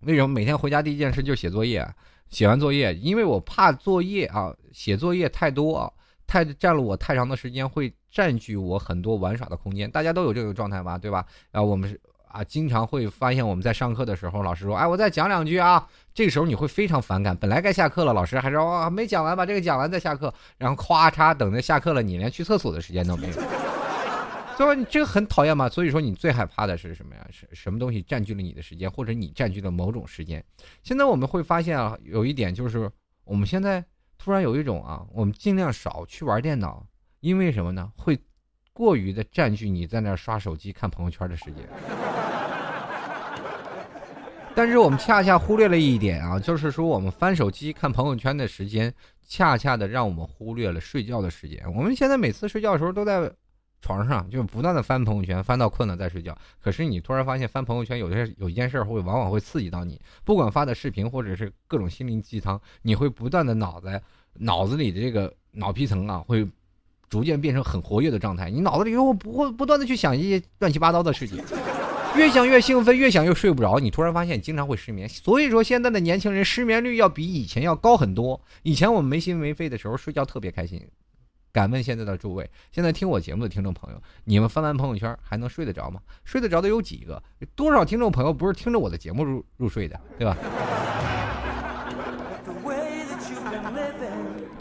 [0.00, 1.88] 为什么每天回家第一件事就写作业？
[2.28, 5.94] 写完作业，因为我怕作业啊，写作业太多，
[6.26, 9.88] 太占了我太长的时间，会占据我很多玩耍的空间。
[9.88, 10.98] 大家都有这个状态吧？
[10.98, 11.24] 对吧？
[11.52, 12.00] 然后我们是。
[12.32, 17.36] 啊，经常会发现我们在上课的时候，老师说：“哎，我再讲两句啊。”这个时候你会非常反感。
[17.36, 23.32] 本来该下课了，老师还说：“哇，没讲完，把这个讲完再下课。”然后咵嚓，等着下课了，你连去厕所的时间都没有。
[23.32, 25.68] 所以说你这个很讨厌嘛。
[25.68, 27.26] 所以说你最害怕的是什么呀？
[27.30, 30.44] 是什么东西占据了你的时间，或者你占据了某种时间？
[30.82, 32.90] 现在我们会发现啊，有一点就是，
[33.24, 33.84] 我们现在
[34.18, 36.86] 突然有一种啊，我们尽量少去玩电脑，
[37.20, 37.90] 因为什么呢？
[37.96, 38.18] 会
[38.72, 41.66] 过于的占据你在那刷手机、看朋友圈的时间。
[44.54, 48.92] 但是我们恰恰忽略了一点啊，就是说我们翻手机看朋友圈的时间，
[49.26, 51.62] 恰恰的让我们忽略了睡觉的时间。
[51.74, 53.30] 我们现在每次睡觉的时候都在
[53.80, 56.36] 床上，就不断的翻朋友圈，翻到困了再睡觉。
[56.60, 64.00] 可是你突然发现翻朋友圈有些有一件事会往往会刺激到你，不管发的视频或者是各种心灵鸡汤，你会不断的脑子
[64.34, 66.46] 脑子里的这个脑皮层啊会
[67.08, 71.42] 逐渐变成很活跃的状态，你脑子里又不会不断的去想一些乱七八糟的事情。
[72.16, 73.78] 越想越兴奋，越想越睡不着。
[73.78, 78.40] 你突然发现你经常会失眠，所以说现在的年轻人失眠率要比以前要高很多。
[78.62, 80.80] 以前我们没心没肺的时候睡觉特别开心。
[81.52, 86.00] 敢问现在的诸位，现在听我节目的听众朋友，你们翻完朋友圈还能睡得着吗？
[86.24, 87.20] 睡得着的有几个？
[87.56, 90.36] 多少听众朋友不是听着我的节目入入睡的，对吧？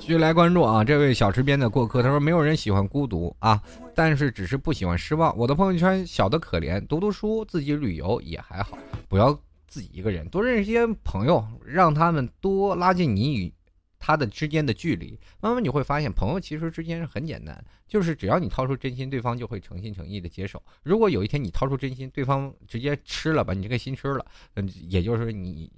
[0.10, 3.62] 续来关注啊，这位小池边的过客，他说没有人喜欢孤独啊，
[3.94, 5.38] 但是只是不喜欢失望。
[5.38, 8.76] 我的朋友圈小的可怜，读读书，自己旅游也还好，
[9.08, 13.54] 不要自己一个人，多认识些朋友，让他们多拉近你与
[14.00, 15.16] 他的之间的距离。
[15.42, 20.60] 慢慢你会发现，朋友其实之间是很简单，就是只要你掏出真心，对方就会诚心诚意的接受。
[20.82, 25.72] 如果有一天你掏出真心，对方直接吃了，把你这个心吃了，嗯，也就是你。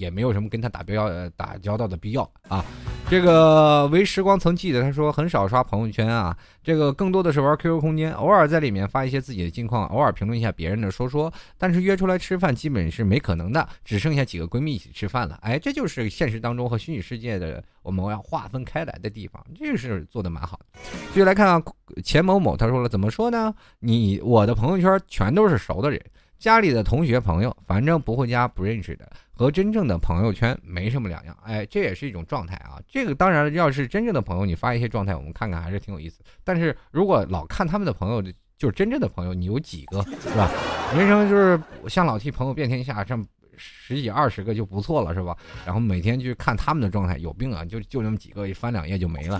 [0.00, 2.64] 也没有什么跟他打标呃打交道的必要啊。
[3.08, 11.30] 这个为时光曾记得，他说很少刷朋友圈啊，这个更多的是玩 QQ 空间，偶尔在里面发一些自己的近况，偶尔评论一下别人的说说。
[11.58, 15.38] 但是约出来吃饭基本是没可能的，只剩下几个闺蜜一起吃饭了。
[15.42, 20.80] 哎，这就是现实当中和虚拟世界的我们要划分开来的地方，这是做的蛮好的。
[21.08, 21.62] 继续来看啊，
[22.04, 23.52] 钱某某他说了，怎么说呢？
[23.80, 26.00] 你我的朋友圈全都是熟的人。
[26.40, 31.36] 家里的同学朋友，反正不会加不认识的，和真正的朋友圈没什么两样。
[31.44, 32.80] 哎，这也是一种状态啊。
[32.88, 36.20] 这个当然，要是真正的朋友，你发一些状态，我们看看还是挺有意思。
[36.42, 38.22] 但是如果老看他们的朋友，
[38.56, 40.50] 就是真正的朋友，你有几个是吧？
[40.96, 43.24] 人生就是像老替朋友遍天下，这么
[43.58, 45.36] 十几二十个就不错了是吧？
[45.66, 47.66] 然后每天去看他们的状态，有病啊！
[47.66, 49.38] 就就那么几个，一翻两页就没了。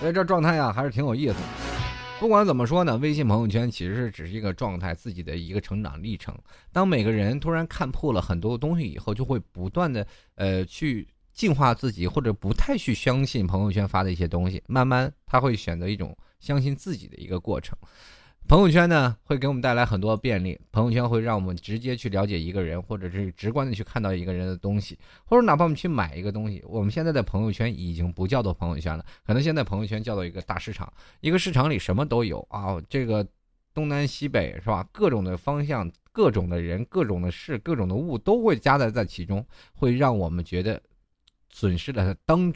[0.00, 1.36] 所以这状态啊，还是挺有意思。
[2.20, 6.36] 不管怎么说呢，微信朋友圈其实是只是一个状态，自己的一个成长历程。
[6.72, 10.04] 当每个人突然看破了很多东西以后，就会不断的
[10.34, 17.78] 呃去净化自己，或者不太去相信朋友圈发的一些东西，慢慢他会选择一种相信自己的一个过程。
[18.48, 20.58] 朋友圈呢，会给我们带来很多便利。
[20.72, 26.64] 朋友圈会让我们直接去了解一个人，或者是直观的去看到一个人的东西，或者哪怕我们去买一个东西。
[26.66, 30.90] 我们现在的朋友圈已经不叫做朋友圈了，可能现在朋友圈叫做一个大市场。
[31.20, 33.26] 一个市场里什么都有啊，这个
[33.74, 34.88] 东南西北是吧？
[34.92, 40.80] 各种的方向、各种的人、各种的事、各种的物都会夹杂在其中，会让我们觉得
[41.50, 42.50] 损失了当。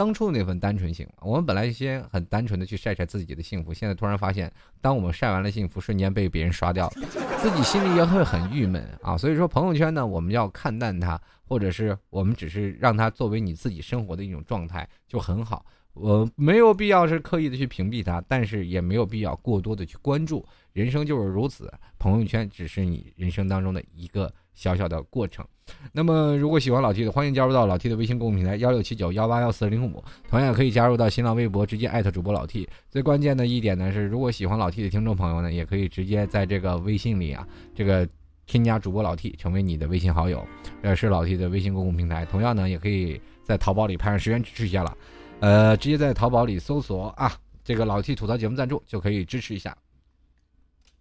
[0.00, 6.88] 当初的那份单纯性，我们本来先很单纯的去晒晒自己的幸福，现在突然发现，当我们晒完了幸福，瞬间被别人刷掉，
[7.42, 9.18] 自己心里也会很郁闷啊。
[9.18, 15.66] 所以说，朋友圈呢，我们要看淡它，或者是我们只是让它作为你自己生活的一种状态，就很好。
[15.92, 20.42] 我没有必要是刻意的去屏蔽它，但是也没有必要过多的去关注。
[20.72, 24.32] 人生就是如此，朋友圈只是你人生当中的一个。
[24.54, 25.44] 小小的过程，
[25.92, 32.68] 那么如果喜欢老 T 的，欢迎加入到老 T 的微信公众平台幺六七九幺八幺四零五，同样也可以加入到新浪微博，直接艾特主播老 T。
[32.90, 38.06] 最关键的一点呢是，如果喜欢老 T 的听众朋友呢，也可以直接在这个微信里啊，这个
[38.46, 40.46] 添加主播老 T 成为你的微信好友，
[40.82, 42.26] 这是老 T 的微信公共平台。
[42.26, 44.96] 同样呢，也可以在淘宝里拍上十元支持一下了，
[45.40, 47.32] 呃，直接在淘宝里搜索啊，
[47.64, 49.74] 这个老 T 吐槽节目赞助就可以支持一下。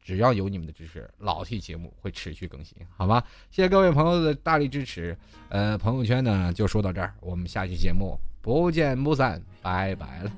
[0.09, 3.23] 只要有你们的支持，老 T 节目会持续更新，好吗？
[3.51, 5.15] 谢谢各位朋友的大力支持。
[5.49, 10.31] 呃，朋友圈呢就说到这儿，我们下期节目不见不散，拜拜了。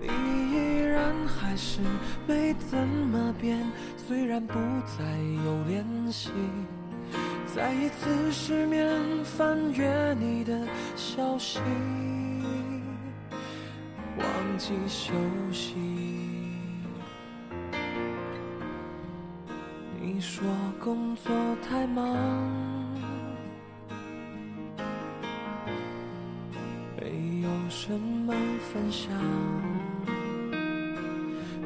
[0.00, 1.78] 你依然还是
[2.26, 3.64] 没怎么变，
[3.96, 4.54] 虽然不
[4.98, 5.04] 再
[5.44, 6.32] 有联系，
[7.46, 10.66] 再一次失眠，翻阅你的
[10.96, 11.60] 消息，
[14.18, 15.12] 忘记休
[15.52, 16.17] 息。
[20.10, 20.42] 你说
[20.82, 21.30] 工作
[21.68, 22.02] 太忙，
[26.96, 28.32] 没有什么
[28.72, 29.12] 分享，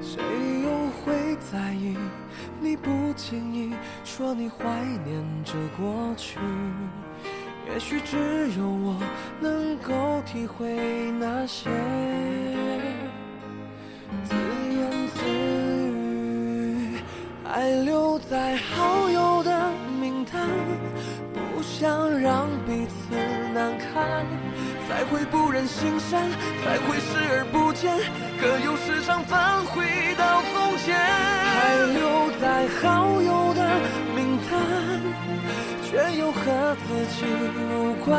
[0.01, 0.21] 谁
[0.65, 1.97] 又会在意？
[2.61, 3.73] 你不经意
[4.03, 4.65] 说你怀
[5.05, 6.41] 念着过去，
[7.73, 9.01] 也许只有我
[9.41, 11.71] 能够体会那些。
[17.55, 20.49] 还留在好友的名单，
[21.35, 23.15] 不想让彼此
[23.53, 24.25] 难堪，
[24.89, 26.31] 才会不忍心删，
[26.65, 27.93] 才会视而不见，
[28.41, 29.85] 可又时常返回
[30.17, 30.97] 到从前。
[30.97, 33.61] 还留在好友的
[34.17, 34.59] 名单，
[35.85, 37.27] 却又和自己
[37.69, 38.19] 无关，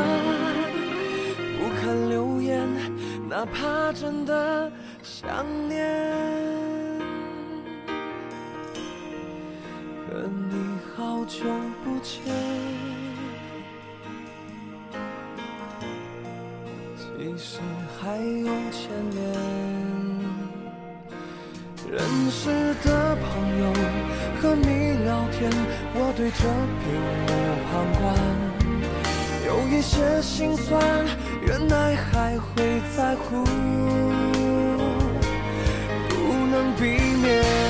[1.57, 2.69] 不肯留言，
[3.27, 4.71] 哪怕真的
[5.01, 6.82] 想念。
[10.13, 10.53] 和你
[10.95, 11.39] 好久
[11.83, 12.21] 不见，
[16.95, 17.03] 其
[17.35, 17.57] 实
[17.99, 19.17] 还有牵连。
[21.91, 21.97] 认
[22.29, 22.41] 识
[22.83, 23.25] 的朋
[23.59, 23.73] 友
[24.39, 24.67] 和你
[25.03, 25.49] 聊天，
[25.95, 26.41] 我对着
[26.83, 26.85] 屏
[27.25, 27.27] 幕
[27.65, 28.03] 旁观。
[29.47, 30.79] 有一些心酸，
[31.41, 33.43] 原来还会在乎，
[36.07, 36.13] 不
[36.51, 36.83] 能避
[37.19, 37.62] 免。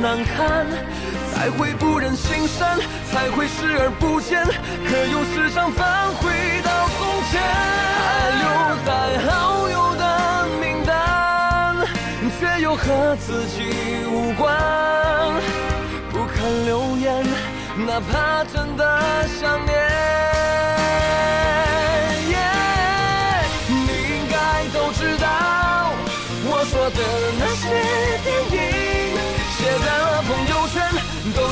[0.00, 0.66] 难堪，
[1.32, 2.78] 才会不忍心删，
[3.10, 6.32] 才会视而不见，可又时常返回
[6.64, 7.38] 到从前。
[8.00, 8.44] 还留
[8.86, 8.90] 在
[9.28, 10.04] 好友的
[10.60, 11.86] 名单，
[12.38, 12.70] 却又。
[12.80, 13.74] 和自己
[14.10, 14.56] 无关。
[16.10, 17.22] 不看留言，
[17.86, 18.82] 哪怕真的
[19.38, 20.29] 想念。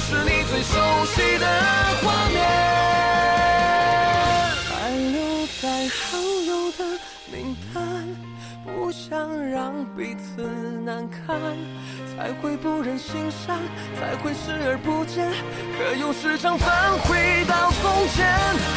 [0.08, 0.72] 是你最熟
[1.04, 1.44] 悉的
[2.02, 2.40] 画面。
[4.64, 6.80] 还留在好友的
[7.30, 7.76] 名单，
[8.64, 10.40] 不想让彼此
[10.82, 11.36] 难堪，
[12.16, 13.60] 才会不忍心删，
[14.00, 15.30] 才会视而不见，
[15.76, 18.24] 可又时常返回到从前，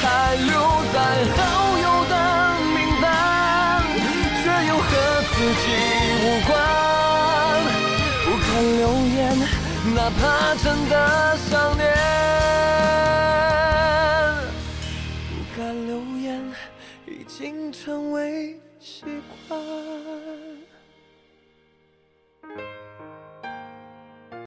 [0.01, 0.51] 还留
[0.91, 0.99] 在
[1.38, 1.39] 好
[1.79, 2.13] 友的
[2.75, 3.07] 名单，
[4.43, 4.89] 却又和
[5.32, 5.63] 自己
[6.25, 6.51] 无关。
[8.25, 8.84] 不看留
[9.15, 9.23] 言，
[9.84, 11.91] 哪怕真的想念
[15.27, 16.39] 不敢留言
[17.07, 19.03] 已经成为习
[19.47, 20.50] 惯。